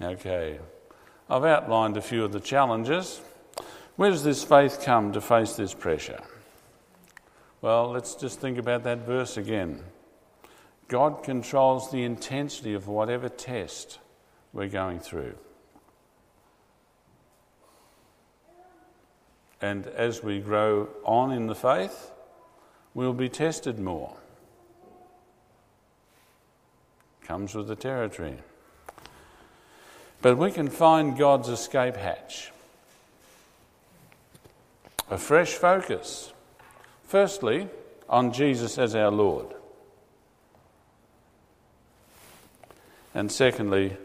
Okay, 0.00 0.58
I've 1.30 1.44
outlined 1.44 1.96
a 1.96 2.02
few 2.02 2.22
of 2.22 2.32
the 2.32 2.40
challenges. 2.40 3.20
Where 3.96 4.10
does 4.10 4.22
this 4.22 4.44
faith 4.44 4.82
come 4.84 5.12
to 5.12 5.22
face 5.22 5.54
this 5.54 5.72
pressure? 5.72 6.20
Well, 7.62 7.90
let's 7.90 8.14
just 8.14 8.38
think 8.38 8.58
about 8.58 8.84
that 8.84 9.06
verse 9.06 9.38
again. 9.38 9.82
God 10.88 11.22
controls 11.22 11.90
the 11.90 12.04
intensity 12.04 12.74
of 12.74 12.88
whatever 12.88 13.30
test 13.30 13.98
we're 14.52 14.68
going 14.68 15.00
through. 15.00 15.34
And 19.62 19.86
as 19.86 20.22
we 20.22 20.40
grow 20.40 20.90
on 21.04 21.32
in 21.32 21.46
the 21.46 21.54
faith, 21.54 22.10
we'll 22.92 23.14
be 23.14 23.30
tested 23.30 23.78
more. 23.78 24.14
Comes 27.22 27.54
with 27.54 27.66
the 27.66 27.74
territory. 27.74 28.36
But 30.26 30.38
we 30.38 30.50
can 30.50 30.68
find 30.68 31.16
God's 31.16 31.48
escape 31.48 31.94
hatch. 31.94 32.50
A 35.08 35.18
fresh 35.18 35.52
focus. 35.52 36.32
Firstly, 37.04 37.68
on 38.08 38.32
Jesus 38.32 38.76
as 38.76 38.96
our 38.96 39.12
Lord. 39.12 39.46
And 43.14 43.30
secondly, 43.30 43.96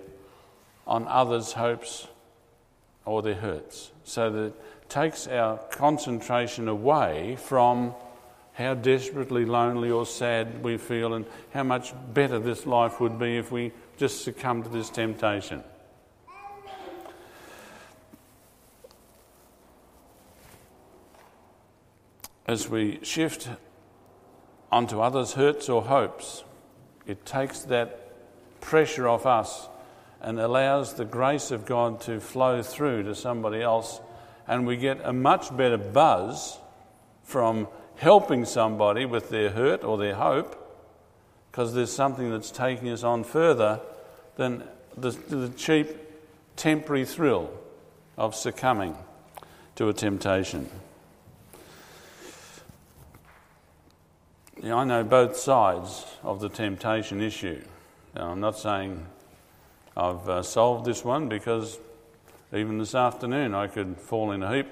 on 0.86 1.07
others' 1.07 1.53
hopes 1.53 2.05
or 3.03 3.23
their 3.23 3.34
hurts. 3.34 3.89
So 4.03 4.29
that 4.29 4.43
it 4.43 4.89
takes 4.89 5.25
our 5.25 5.57
concentration 5.71 6.67
away 6.67 7.36
from 7.36 7.95
how 8.53 8.75
desperately 8.75 9.45
lonely 9.45 9.89
or 9.89 10.05
sad 10.05 10.63
we 10.63 10.77
feel 10.77 11.15
and 11.15 11.25
how 11.51 11.63
much 11.63 11.95
better 12.13 12.38
this 12.38 12.67
life 12.67 12.99
would 12.99 13.17
be 13.17 13.38
if 13.38 13.51
we 13.51 13.71
just 13.97 14.23
succumbed 14.23 14.65
to 14.65 14.69
this 14.69 14.91
temptation. 14.91 15.63
As 22.51 22.67
we 22.67 22.99
shift 23.01 23.47
onto 24.71 24.99
others' 24.99 25.33
hurts 25.33 25.69
or 25.69 25.83
hopes, 25.83 26.43
it 27.07 27.25
takes 27.25 27.61
that 27.61 28.11
pressure 28.59 29.07
off 29.07 29.25
us 29.25 29.69
and 30.21 30.37
allows 30.37 30.95
the 30.95 31.05
grace 31.05 31.51
of 31.51 31.65
God 31.65 32.01
to 32.01 32.19
flow 32.19 32.61
through 32.61 33.03
to 33.03 33.15
somebody 33.15 33.61
else, 33.61 34.01
and 34.47 34.67
we 34.67 34.75
get 34.75 34.99
a 35.03 35.13
much 35.13 35.55
better 35.55 35.77
buzz 35.77 36.59
from 37.23 37.69
helping 37.95 38.43
somebody 38.43 39.05
with 39.05 39.29
their 39.29 39.51
hurt 39.51 39.83
or 39.85 39.97
their 39.97 40.15
hope 40.15 40.57
because 41.49 41.73
there's 41.73 41.91
something 41.91 42.31
that's 42.31 42.51
taking 42.51 42.89
us 42.89 43.03
on 43.03 43.23
further 43.23 43.79
than 44.35 44.63
the, 44.97 45.11
the 45.11 45.49
cheap, 45.55 45.87
temporary 46.57 47.05
thrill 47.05 47.49
of 48.17 48.35
succumbing 48.35 48.95
to 49.75 49.87
a 49.87 49.93
temptation. 49.93 50.69
I 54.63 54.84
know 54.84 55.04
both 55.04 55.38
sides 55.38 56.06
of 56.21 56.39
the 56.39 56.50
temptation 56.50 57.19
issue. 57.19 57.63
Now, 58.15 58.30
I'm 58.30 58.39
not 58.39 58.60
saying 58.60 59.04
I've 59.97 60.30
uh, 60.30 60.43
solved 60.43 60.86
this 60.86 61.04
one 61.04 61.28
because 61.28 61.80
even 62.54 62.78
this 62.78 62.93
afternoon 62.93 63.56
I 63.56 63.65
could 63.67 63.97
fall 63.97 64.32
in 64.32 64.43
a 64.43 64.56
heap 64.56 64.67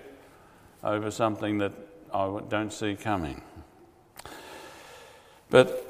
over 0.84 1.10
something 1.10 1.58
that 1.58 1.72
I 2.14 2.40
don't 2.50 2.72
see 2.72 2.96
coming. 2.96 3.42
But 5.50 5.86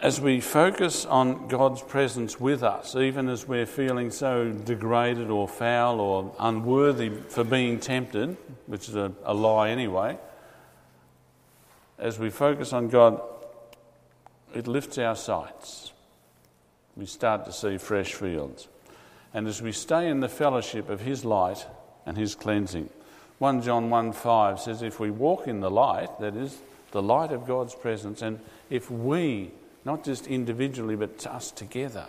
as 0.00 0.18
we 0.18 0.40
focus 0.40 1.04
on 1.04 1.48
God's 1.48 1.82
presence 1.82 2.40
with 2.40 2.62
us, 2.62 2.96
even 2.96 3.28
as 3.28 3.46
we're 3.46 3.66
feeling 3.66 4.10
so 4.10 4.50
degraded 4.50 5.30
or 5.30 5.46
foul 5.46 6.00
or 6.00 6.34
unworthy 6.38 7.10
for 7.10 7.44
being 7.44 7.80
tempted, 7.80 8.36
which 8.66 8.88
is 8.88 8.94
a, 8.94 9.12
a 9.24 9.34
lie 9.34 9.68
anyway, 9.68 10.18
as 11.98 12.18
we 12.18 12.30
focus 12.30 12.72
on 12.72 12.88
God, 12.88 13.20
it 14.54 14.66
lifts 14.66 14.98
our 14.98 15.16
sights. 15.16 15.92
We 16.96 17.06
start 17.06 17.44
to 17.44 17.52
see 17.52 17.78
fresh 17.78 18.14
fields. 18.14 18.68
And 19.34 19.46
as 19.46 19.60
we 19.60 19.72
stay 19.72 20.08
in 20.08 20.20
the 20.20 20.28
fellowship 20.28 20.88
of 20.88 21.00
His 21.00 21.24
light 21.24 21.66
and 22.06 22.16
His 22.16 22.34
cleansing, 22.34 22.88
1 23.38 23.62
John 23.62 23.90
1 23.90 24.12
5 24.12 24.60
says, 24.60 24.82
If 24.82 24.98
we 24.98 25.10
walk 25.10 25.46
in 25.46 25.60
the 25.60 25.70
light, 25.70 26.20
that 26.20 26.36
is, 26.36 26.56
the 26.92 27.02
light 27.02 27.32
of 27.32 27.46
God's 27.46 27.74
presence, 27.74 28.22
and 28.22 28.40
if 28.70 28.90
we, 28.90 29.50
not 29.84 30.04
just 30.04 30.26
individually, 30.26 30.96
but 30.96 31.26
us 31.26 31.50
together, 31.50 32.06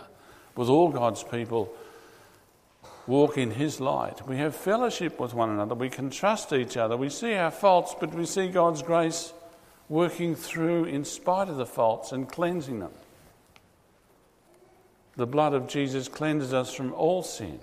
with 0.56 0.68
all 0.68 0.88
God's 0.88 1.22
people, 1.22 1.70
walk 3.06 3.36
in 3.36 3.50
His 3.50 3.80
light, 3.80 4.26
we 4.26 4.38
have 4.38 4.56
fellowship 4.56 5.20
with 5.20 5.34
one 5.34 5.50
another, 5.50 5.74
we 5.74 5.90
can 5.90 6.08
trust 6.08 6.54
each 6.54 6.78
other, 6.78 6.96
we 6.96 7.10
see 7.10 7.34
our 7.34 7.50
faults, 7.50 7.94
but 7.98 8.14
we 8.14 8.24
see 8.24 8.48
God's 8.48 8.82
grace 8.82 9.34
working 9.88 10.34
through 10.34 10.84
in 10.84 11.04
spite 11.04 11.48
of 11.48 11.56
the 11.56 11.66
faults 11.66 12.12
and 12.12 12.28
cleansing 12.28 12.80
them. 12.80 12.92
The 15.16 15.26
blood 15.26 15.54
of 15.54 15.66
Jesus 15.66 16.08
cleanses 16.08 16.52
us 16.52 16.72
from 16.72 16.92
all 16.92 17.22
sin. 17.22 17.58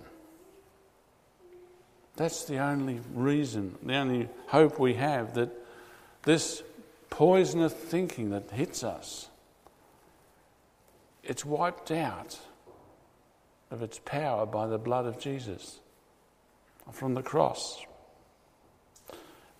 That's 2.17 2.45
the 2.45 2.57
only 2.57 2.99
reason, 3.13 3.75
the 3.83 3.95
only 3.95 4.29
hope 4.47 4.79
we 4.79 4.95
have 4.95 5.35
that 5.35 5.49
this 6.23 6.63
poisonous 7.09 7.73
thinking 7.73 8.31
that 8.31 8.51
hits 8.51 8.83
us, 8.83 9.29
it's 11.23 11.45
wiped 11.45 11.91
out 11.91 12.39
of 13.71 13.81
its 13.81 13.99
power 13.99 14.45
by 14.45 14.67
the 14.67 14.77
blood 14.77 15.05
of 15.05 15.19
Jesus 15.19 15.79
from 16.91 17.13
the 17.13 17.23
cross. 17.23 17.81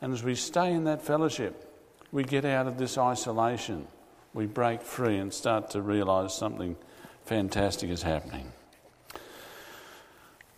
And 0.02 0.14
as 0.14 0.24
we 0.24 0.36
stay 0.36 0.74
in 0.74 0.84
that 0.84 1.02
fellowship, 1.02 1.75
we 2.12 2.24
get 2.24 2.46
out 2.46 2.68
of 2.68 2.78
this 2.78 2.98
isolation. 2.98 3.88
We 4.34 4.46
break 4.46 4.82
free 4.82 5.18
and 5.18 5.34
start 5.34 5.70
to 5.72 5.82
realize 5.82 6.36
something 6.36 6.76
fantastic 7.26 7.90
is 7.90 8.04
happening. 8.04 8.52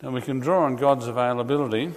Now 0.01 0.11
we 0.11 0.21
can 0.21 0.39
draw 0.39 0.65
on 0.65 0.75
God's 0.75 1.07
availability. 1.07 1.93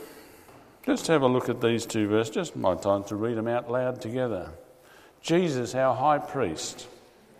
Just 0.86 1.06
have 1.08 1.22
a 1.22 1.26
look 1.26 1.48
at 1.48 1.60
these 1.60 1.84
two 1.84 2.08
verses. 2.08 2.34
Just 2.34 2.56
my 2.56 2.74
time 2.74 3.04
to 3.04 3.16
read 3.16 3.36
them 3.36 3.48
out 3.48 3.70
loud 3.70 4.00
together. 4.00 4.50
Jesus, 5.20 5.74
our 5.74 5.94
high 5.94 6.18
priest, 6.18 6.86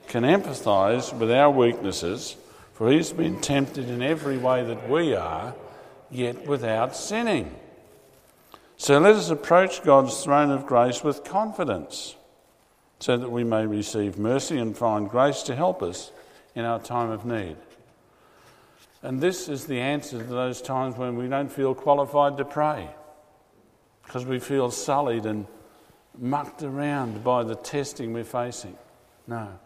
can 0.07 0.25
empathize 0.25 1.17
with 1.17 1.31
our 1.31 1.51
weaknesses, 1.51 2.37
for 2.75 2.91
he's 2.91 3.13
been 3.13 3.41
tempted 3.41 3.89
in 3.89 4.03
every 4.03 4.37
way 4.37 4.63
that 4.65 4.91
we 4.91 5.15
are, 5.15 5.55
yet 6.11 6.47
without 6.47 6.95
sinning. 6.95 7.55
So 8.81 8.99
let 8.99 9.15
us 9.15 9.29
approach 9.29 9.83
God's 9.83 10.25
throne 10.25 10.51
of 10.51 10.65
grace 10.65 11.05
with 11.05 11.23
confidence 11.23 12.17
so 12.99 13.19
that 13.19 13.31
we 13.31 13.45
may 13.45 13.67
receive 13.67 14.17
mercy 14.17 14.57
and 14.57 14.75
find 14.75 15.07
grace 15.07 15.43
to 15.43 15.55
help 15.55 15.83
us 15.83 16.11
in 16.55 16.65
our 16.65 16.81
time 16.81 17.11
of 17.11 17.27
need. 17.27 17.59
And 19.03 19.21
this 19.21 19.51
is 19.51 19.67
the 19.67 19.79
answer 19.79 20.17
to 20.17 20.25
those 20.25 20.63
times 20.63 20.97
when 20.97 21.17
we 21.17 21.29
don't 21.29 21.53
feel 21.53 21.75
qualified 21.75 22.39
to 22.39 22.47
pray 22.47 22.89
because 24.03 24.25
we 24.25 24.39
feel 24.39 24.71
sullied 24.71 25.27
and 25.27 25.47
mucked 26.19 26.63
around 26.63 27.23
by 27.23 27.45
the 27.45 27.57
testing 27.57 28.15
we're 28.15 28.25
facing. 28.25 28.79
No. 29.27 29.59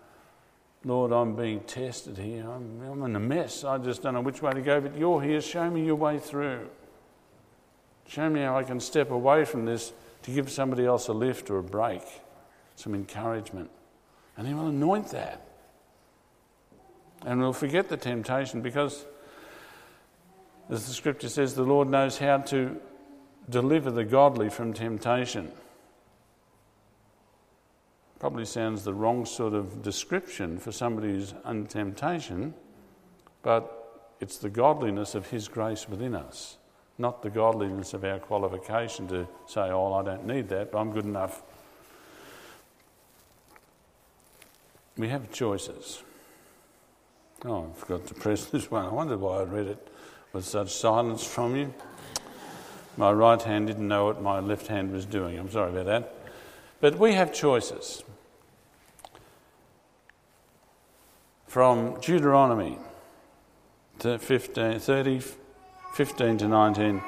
Lord, 0.85 1.13
I'm 1.13 1.37
being 1.37 1.61
tested 1.61 2.19
here. 2.19 2.51
I'm, 2.51 2.83
I'm 2.83 3.05
in 3.05 3.15
a 3.15 3.21
mess. 3.21 3.63
I 3.63 3.79
just 3.79 4.03
don't 4.03 4.15
know 4.15 4.23
which 4.23 4.43
way 4.43 4.55
to 4.55 4.61
go, 4.61 4.81
but 4.81 4.99
you're 4.99 5.23
here. 5.23 5.41
Show 5.41 5.71
me 5.71 5.87
your 5.87 5.95
way 5.95 6.19
through. 6.19 6.69
Show 8.07 8.29
me 8.29 8.41
how 8.41 8.57
I 8.57 8.63
can 8.63 8.81
step 8.81 9.11
away 9.11 9.45
from 9.45 9.65
this 9.65 9.93
to 10.23 10.31
give 10.31 10.51
somebody 10.51 10.85
else 10.85 11.09
a 11.09 11.13
lift 11.13 11.51
or 11.51 11.59
a 11.59 11.63
break, 11.63 12.03
some 12.77 12.95
encouragement. 12.95 13.71
And 14.37 14.47
He 14.47 14.55
will 14.55 14.69
anoint 14.69 15.11
that. 15.11 15.47
And 17.25 17.41
we'll 17.41 17.53
forget 17.53 17.89
the 17.89 17.97
temptation 17.97 18.61
because, 18.61 19.07
as 20.69 20.87
the 20.87 20.93
scripture 20.93 21.29
says, 21.29 21.55
the 21.55 21.63
Lord 21.63 21.89
knows 21.89 22.19
how 22.19 22.39
to 22.39 22.81
deliver 23.49 23.91
the 23.91 24.05
godly 24.05 24.51
from 24.51 24.73
temptation. 24.73 25.51
Probably 28.19 28.45
sounds 28.45 28.85
the 28.85 28.95
wrong 28.95 29.27
sort 29.27 29.55
of 29.55 29.83
description 29.83 30.59
for 30.59 30.73
somebody 30.73 31.09
who's 31.09 31.35
in 31.49 31.67
temptation, 31.67 32.55
but 33.43 34.17
it's 34.21 34.39
the 34.39 34.49
godliness 34.49 35.15
of 35.15 35.29
His 35.29 35.49
grace 35.49 35.89
within 35.89 36.15
us, 36.15 36.57
not 36.99 37.23
the 37.23 37.31
godliness 37.31 37.95
of 37.95 38.05
our 38.05 38.19
qualification 38.19 39.09
to 39.09 39.27
say, 39.47 39.63
Oh, 39.63 39.95
I 39.95 40.05
don't 40.05 40.27
need 40.27 40.49
that, 40.49 40.73
but 40.73 40.79
I'm 40.79 40.93
good 40.93 41.05
enough. 41.05 41.43
We 44.97 45.09
have 45.09 45.33
choices. 45.33 46.03
Oh, 47.45 47.71
I 47.71 47.79
forgot 47.79 48.07
to 48.07 48.15
press 48.15 48.45
this 48.51 48.71
one. 48.71 48.85
I 48.85 48.91
wonder 48.91 49.17
why 49.17 49.41
I 49.41 49.43
read 49.43 49.67
it 49.67 49.89
with 50.33 50.45
such 50.45 50.73
silence 50.73 51.25
from 51.25 51.57
you. 51.57 51.75
My 52.97 53.11
right 53.11 53.43
hand 53.43 53.67
didn't 53.67 53.89
know 53.89 54.05
what 54.07 54.23
my 54.23 54.39
left 54.39 54.69
hand 54.69 54.93
was 54.93 55.05
doing. 55.05 55.39
I'm 55.39 55.51
sorry 55.51 55.73
about 55.73 55.87
that. 55.87 56.15
But 56.81 56.99
we 56.99 57.15
have 57.15 57.33
choices. 57.33 58.05
From 61.49 62.01
Deuteronomy 62.01 62.79
to 64.01 64.19
15, 64.19 64.79
30, 64.79 65.23
15 65.95 66.39
to 66.39 66.49
19, 66.49 67.01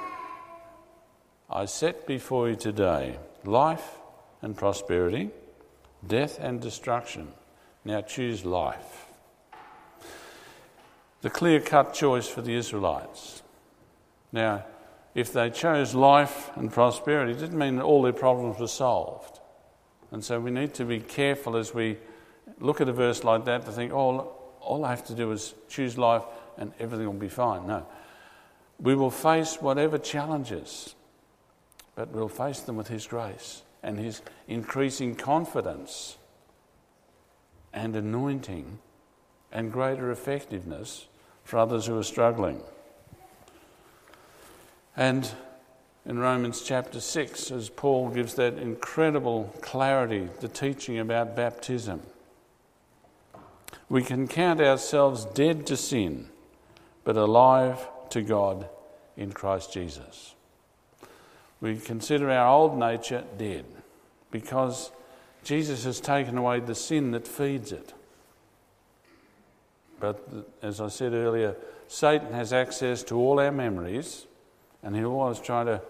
I 1.51 1.65
set 1.65 2.07
before 2.07 2.49
you 2.49 2.55
today 2.55 3.19
life 3.45 3.97
and 4.43 4.57
prosperity, 4.57 5.31
death 6.07 6.39
and 6.41 6.61
destruction. 6.61 7.33
Now 7.85 8.03
choose 8.03 8.45
life. 8.45 9.07
The 11.23 11.31
clear 11.31 11.59
cut 11.59 11.95
choice 11.95 12.29
for 12.29 12.43
the 12.43 12.55
Israelites. 12.55 13.43
Now, 14.31 14.65
if 15.17 15.33
they 15.33 15.51
chose 15.51 15.93
life 15.93 16.53
and 16.55 16.73
prosperity, 16.73 17.33
it 17.33 17.41
didn't 17.41 17.59
mean 17.59 17.77
that 17.77 17.85
all 17.85 18.03
their 18.03 18.13
problems 18.13 18.61
were 18.61 18.69
solved. 18.69 19.41
And 20.13 20.25
so 20.25 20.39
we 20.39 20.53
need 20.53 20.75
to 20.75 20.85
be 20.85 21.01
careful 21.01 21.57
as 21.57 21.75
we 21.75 21.97
look 22.61 22.81
at 22.81 22.89
a 22.89 22.93
verse 22.93 23.25
like 23.25 23.47
that 23.47 23.67
to 23.67 23.73
think, 23.73 23.93
oh, 23.93 24.33
all 24.61 24.85
I 24.85 24.91
have 24.91 25.05
to 25.07 25.15
do 25.17 25.33
is 25.33 25.55
choose 25.69 25.99
life 25.99 26.23
and 26.57 26.73
everything 26.79 27.07
will 27.07 27.15
be 27.15 27.29
fine. 27.29 27.67
No. 27.67 27.85
We 28.81 28.95
will 28.95 29.11
face 29.11 29.57
whatever 29.61 29.99
challenges, 29.99 30.95
but 31.95 32.11
we'll 32.11 32.29
face 32.29 32.61
them 32.61 32.77
with 32.77 32.89
His 32.89 33.07
grace 33.07 33.63
and 33.83 33.99
His 33.99 34.23
increasing 34.49 35.15
confidence 35.15 36.19
and 37.73 37.97
anointing 37.97 38.79
and 39.53 39.73
greater 39.73 40.11
effectiveness 40.11 41.07
for 41.45 41.59
others 41.59 41.87
who 41.87 41.99
are 41.99 42.03
struggling. 42.03 42.61
And 44.97 45.31
in 46.05 46.19
Romans 46.19 46.63
chapter 46.63 47.01
6, 47.01 47.51
as 47.51 47.69
Paul 47.69 48.11
gives 48.11 48.35
that 48.35 48.59
incredible 48.59 49.55
clarity, 49.61 50.29
the 50.41 50.49
teaching 50.49 50.99
about 50.99 51.37
baptism, 51.37 52.03
we 53.89 54.03
can 54.03 54.27
count 54.27 54.61
ourselves 54.61 55.25
dead 55.27 55.67
to 55.67 55.77
sin, 55.77 56.29
but 57.05 57.17
alive 57.17 57.87
to 58.11 58.23
God 58.23 58.69
in 59.17 59.33
Christ 59.33 59.73
Jesus. 59.73 60.35
We 61.61 61.77
consider 61.77 62.31
our 62.31 62.49
old 62.49 62.79
nature 62.79 63.25
dead 63.39 63.65
because 64.31 64.91
Jesus 65.43 65.85
has 65.85 66.01
taken 66.01 66.37
away 66.37 66.61
the 66.61 66.75
sin 66.75 67.13
that 67.13 67.27
feeds 67.27 67.73
it. 67.73 67.95
But 69.99 70.29
as 70.63 70.81
I 70.81 70.89
said 70.89 71.15
earlier, 71.15 71.57
Satan 71.89 72.33
has 72.33 72.53
access 72.53 73.03
to 73.05 73.17
all 73.17 73.41
our 73.41 73.53
memories 73.53 74.27
and 74.83 74.95
he 74.95 75.05
always 75.05 75.41
try 75.41 75.65
to 75.65 75.81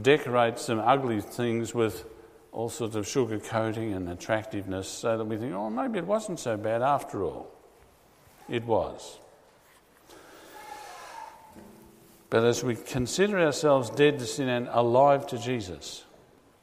decorate 0.00 0.58
some 0.58 0.78
ugly 0.78 1.20
things 1.20 1.74
with 1.74 2.04
all 2.52 2.68
sorts 2.68 2.94
of 2.94 3.06
sugar 3.06 3.38
coating 3.38 3.92
and 3.92 4.08
attractiveness 4.08 4.88
so 4.88 5.18
that 5.18 5.24
we 5.24 5.36
think, 5.36 5.52
oh, 5.52 5.68
maybe 5.68 5.98
it 5.98 6.06
wasn't 6.06 6.38
so 6.38 6.56
bad 6.56 6.82
after 6.82 7.22
all. 7.22 7.50
It 8.48 8.64
was. 8.64 9.18
But 12.28 12.44
as 12.44 12.64
we 12.64 12.74
consider 12.74 13.38
ourselves 13.38 13.90
dead 13.90 14.18
to 14.18 14.26
sin 14.26 14.48
and 14.48 14.68
alive 14.70 15.26
to 15.28 15.38
Jesus, 15.38 16.04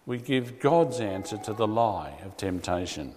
we 0.05 0.17
give 0.17 0.59
God's 0.59 0.99
answer 0.99 1.37
to 1.37 1.53
the 1.53 1.67
lie 1.67 2.17
of 2.25 2.35
temptation. 2.35 3.15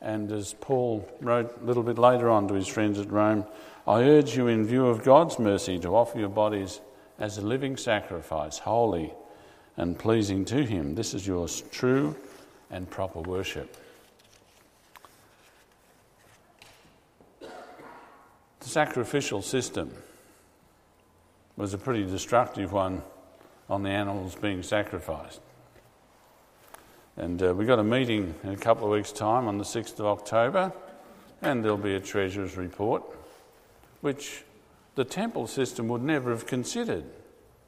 And 0.00 0.32
as 0.32 0.54
Paul 0.60 1.08
wrote 1.20 1.60
a 1.62 1.64
little 1.64 1.84
bit 1.84 1.98
later 1.98 2.28
on 2.28 2.48
to 2.48 2.54
his 2.54 2.66
friends 2.66 2.98
at 2.98 3.10
Rome, 3.12 3.46
I 3.86 4.02
urge 4.02 4.36
you, 4.36 4.48
in 4.48 4.64
view 4.64 4.86
of 4.86 5.04
God's 5.04 5.38
mercy, 5.38 5.78
to 5.80 5.94
offer 5.94 6.18
your 6.18 6.28
bodies 6.28 6.80
as 7.18 7.38
a 7.38 7.42
living 7.42 7.76
sacrifice, 7.76 8.58
holy 8.58 9.12
and 9.76 9.98
pleasing 9.98 10.44
to 10.46 10.64
Him. 10.64 10.94
This 10.94 11.14
is 11.14 11.26
your 11.26 11.48
true 11.48 12.16
and 12.70 12.88
proper 12.88 13.20
worship. 13.20 13.76
The 17.40 18.68
sacrificial 18.68 19.42
system 19.42 19.92
was 21.56 21.74
a 21.74 21.78
pretty 21.78 22.04
destructive 22.04 22.72
one 22.72 23.02
on 23.68 23.82
the 23.82 23.90
animals 23.90 24.34
being 24.34 24.62
sacrificed. 24.62 25.40
And 27.16 27.42
uh, 27.42 27.54
we've 27.54 27.68
got 27.68 27.78
a 27.78 27.84
meeting 27.84 28.34
in 28.42 28.50
a 28.50 28.56
couple 28.56 28.86
of 28.86 28.92
weeks' 28.92 29.12
time 29.12 29.46
on 29.46 29.58
the 29.58 29.64
6th 29.64 29.98
of 30.00 30.06
October, 30.06 30.72
and 31.42 31.62
there'll 31.62 31.76
be 31.76 31.94
a 31.94 32.00
treasurer's 32.00 32.56
report 32.56 33.02
which 34.00 34.44
the 34.94 35.04
temple 35.04 35.46
system 35.46 35.88
would 35.88 36.02
never 36.02 36.30
have 36.30 36.46
considered. 36.46 37.04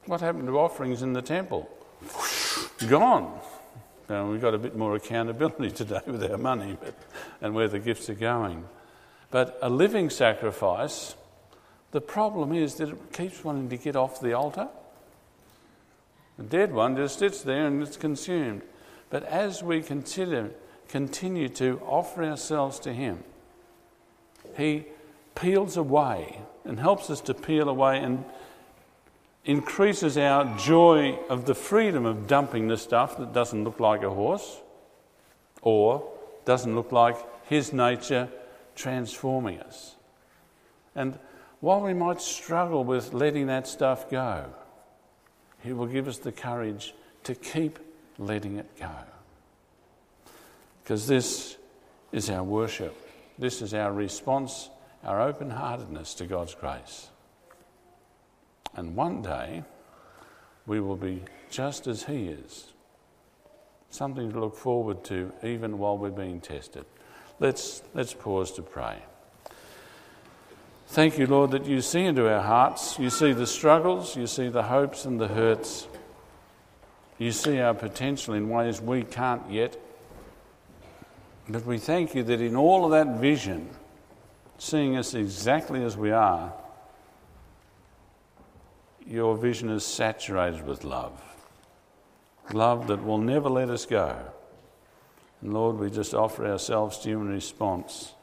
What 0.05 0.21
happened 0.21 0.47
to 0.47 0.59
offerings 0.59 1.01
in 1.01 1.13
the 1.13 1.21
temple? 1.21 1.69
Gone. 2.87 3.39
Now, 4.07 4.29
we've 4.29 4.41
got 4.41 4.53
a 4.53 4.59
bit 4.59 4.75
more 4.75 4.95
accountability 4.95 5.71
today 5.75 6.01
with 6.05 6.23
our 6.23 6.37
money 6.37 6.77
but, 6.79 6.93
and 7.41 7.55
where 7.55 7.67
the 7.67 7.79
gifts 7.79 8.09
are 8.09 8.15
going. 8.15 8.65
But 9.31 9.57
a 9.61 9.69
living 9.69 10.09
sacrifice, 10.09 11.15
the 11.95 12.01
problem 12.01 12.51
is 12.51 12.75
that 12.75 12.89
it 12.89 13.13
keeps 13.13 13.41
wanting 13.41 13.69
to 13.69 13.77
get 13.77 13.95
off 13.95 14.19
the 14.19 14.33
altar. 14.33 14.67
The 16.35 16.43
dead 16.43 16.73
one 16.73 16.97
just 16.97 17.19
sits 17.19 17.41
there 17.41 17.67
and 17.67 17.81
it's 17.81 17.95
consumed. 17.95 18.63
But 19.09 19.23
as 19.23 19.63
we 19.63 19.81
consider, 19.81 20.51
continue 20.89 21.47
to 21.47 21.79
offer 21.85 22.25
ourselves 22.25 22.79
to 22.79 22.91
Him, 22.91 23.23
He 24.57 24.87
peels 25.35 25.77
away 25.77 26.41
and 26.65 26.81
helps 26.81 27.09
us 27.09 27.21
to 27.21 27.33
peel 27.33 27.69
away 27.69 27.99
and 27.99 28.25
increases 29.45 30.17
our 30.17 30.57
joy 30.57 31.17
of 31.29 31.45
the 31.45 31.55
freedom 31.55 32.05
of 32.05 32.27
dumping 32.27 32.67
the 32.67 32.77
stuff 32.77 33.17
that 33.19 33.31
doesn't 33.31 33.63
look 33.63 33.79
like 33.79 34.03
a 34.03 34.09
horse 34.09 34.59
or 35.61 36.05
doesn't 36.43 36.75
look 36.75 36.91
like 36.91 37.15
his 37.47 37.71
nature 37.71 38.27
transforming 38.75 39.61
us. 39.61 39.95
And 40.93 41.17
while 41.65 41.81
we 41.81 41.95
might 41.95 42.21
struggle 42.21 42.83
with 42.83 43.11
letting 43.11 43.47
that 43.47 43.67
stuff 43.67 44.07
go, 44.07 44.45
he 45.63 45.73
will 45.73 45.87
give 45.87 46.07
us 46.07 46.19
the 46.19 46.31
courage 46.31 46.93
to 47.23 47.33
keep 47.33 47.79
letting 48.19 48.57
it 48.57 48.69
go. 48.79 48.91
Because 50.83 51.07
this 51.07 51.57
is 52.11 52.29
our 52.29 52.43
worship, 52.43 52.95
this 53.39 53.63
is 53.63 53.73
our 53.73 53.91
response 53.91 54.69
our 55.03 55.19
open 55.19 55.49
heartedness 55.49 56.13
to 56.13 56.27
God's 56.27 56.53
grace. 56.53 57.09
And 58.75 58.95
one 58.95 59.23
day, 59.23 59.63
we 60.67 60.79
will 60.79 60.95
be 60.95 61.23
just 61.49 61.87
as 61.87 62.03
He 62.03 62.27
is. 62.27 62.73
Something 63.89 64.31
to 64.31 64.39
look 64.39 64.55
forward 64.55 65.03
to 65.05 65.31
even 65.43 65.79
while 65.79 65.97
we're 65.97 66.11
being 66.11 66.41
tested. 66.41 66.85
Let's, 67.39 67.81
let's 67.95 68.13
pause 68.13 68.51
to 68.51 68.61
pray. 68.61 68.97
Thank 70.95 71.17
you, 71.17 71.27
Lord, 71.27 71.51
that 71.51 71.65
you 71.65 71.81
see 71.81 72.05
into 72.05 72.33
our 72.33 72.41
hearts. 72.41 72.97
You 72.97 73.09
see 73.09 73.33
the 73.33 73.45
struggles, 73.45 74.15
you 74.15 74.27
see 74.27 74.47
the 74.47 74.63
hopes 74.63 75.03
and 75.03 75.19
the 75.19 75.27
hurts. 75.27 75.89
You 77.17 77.33
see 77.33 77.59
our 77.59 77.73
potential 77.73 78.33
in 78.33 78.47
ways 78.47 78.79
we 78.79 79.03
can't 79.03 79.41
yet. 79.51 79.75
But 81.49 81.65
we 81.65 81.79
thank 81.79 82.15
you 82.15 82.23
that 82.23 82.39
in 82.39 82.55
all 82.55 82.85
of 82.85 82.91
that 82.91 83.19
vision, 83.19 83.71
seeing 84.57 84.95
us 84.95 85.13
exactly 85.13 85.83
as 85.83 85.97
we 85.97 86.11
are, 86.11 86.53
your 89.05 89.35
vision 89.35 89.67
is 89.67 89.85
saturated 89.85 90.65
with 90.65 90.85
love. 90.85 91.21
Love 92.53 92.87
that 92.87 93.03
will 93.03 93.17
never 93.17 93.49
let 93.49 93.69
us 93.69 93.85
go. 93.85 94.15
And 95.41 95.53
Lord, 95.53 95.77
we 95.77 95.89
just 95.89 96.13
offer 96.13 96.47
ourselves 96.47 96.99
to 96.99 97.09
you 97.09 97.19
in 97.19 97.27
response. 97.27 98.14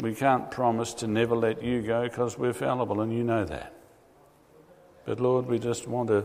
We 0.00 0.14
can't 0.14 0.50
promise 0.50 0.94
to 0.94 1.08
never 1.08 1.34
let 1.34 1.62
you 1.62 1.82
go 1.82 2.04
because 2.04 2.38
we're 2.38 2.52
fallible 2.52 3.00
and 3.00 3.12
you 3.12 3.24
know 3.24 3.44
that. 3.44 3.72
But 5.04 5.18
Lord, 5.18 5.46
we 5.46 5.58
just 5.58 5.88
want 5.88 6.08
to 6.08 6.24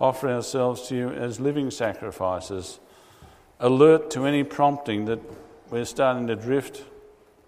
offer 0.00 0.28
ourselves 0.28 0.88
to 0.88 0.96
you 0.96 1.10
as 1.10 1.38
living 1.38 1.70
sacrifices, 1.70 2.80
alert 3.60 4.10
to 4.10 4.26
any 4.26 4.42
prompting 4.42 5.04
that 5.04 5.20
we're 5.70 5.84
starting 5.84 6.26
to 6.26 6.34
drift 6.34 6.82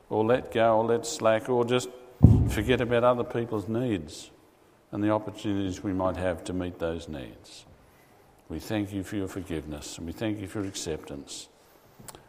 or 0.08 0.24
let 0.24 0.52
go 0.52 0.78
or 0.78 0.84
let 0.84 1.06
slack 1.06 1.48
or 1.48 1.64
just 1.64 1.88
forget 2.50 2.80
about 2.80 3.02
other 3.02 3.24
people's 3.24 3.66
needs 3.66 4.30
and 4.92 5.02
the 5.02 5.10
opportunities 5.10 5.82
we 5.82 5.92
might 5.92 6.16
have 6.16 6.44
to 6.44 6.52
meet 6.52 6.78
those 6.78 7.08
needs. 7.08 7.64
We 8.48 8.60
thank 8.60 8.92
you 8.92 9.02
for 9.02 9.16
your 9.16 9.26
forgiveness 9.26 9.98
and 9.98 10.06
we 10.06 10.12
thank 10.12 10.38
you 10.38 10.46
for 10.46 10.60
your 10.60 10.68
acceptance. 10.68 11.48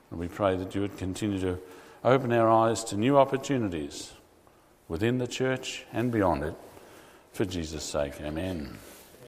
And 0.10 0.20
we 0.20 0.28
pray 0.28 0.58
that 0.58 0.74
you 0.74 0.82
would 0.82 0.98
continue 0.98 1.40
to 1.42 1.60
open 2.06 2.32
our 2.32 2.48
eyes 2.48 2.84
to 2.84 2.96
new 2.96 3.18
opportunities 3.18 4.14
within 4.88 5.18
the 5.18 5.28
church 5.28 5.86
and 5.92 6.12
beyond 6.12 6.44
it. 6.44 6.54
For 7.34 7.46
Jesus' 7.46 7.84
sake, 7.84 8.22
amen. 8.22 8.78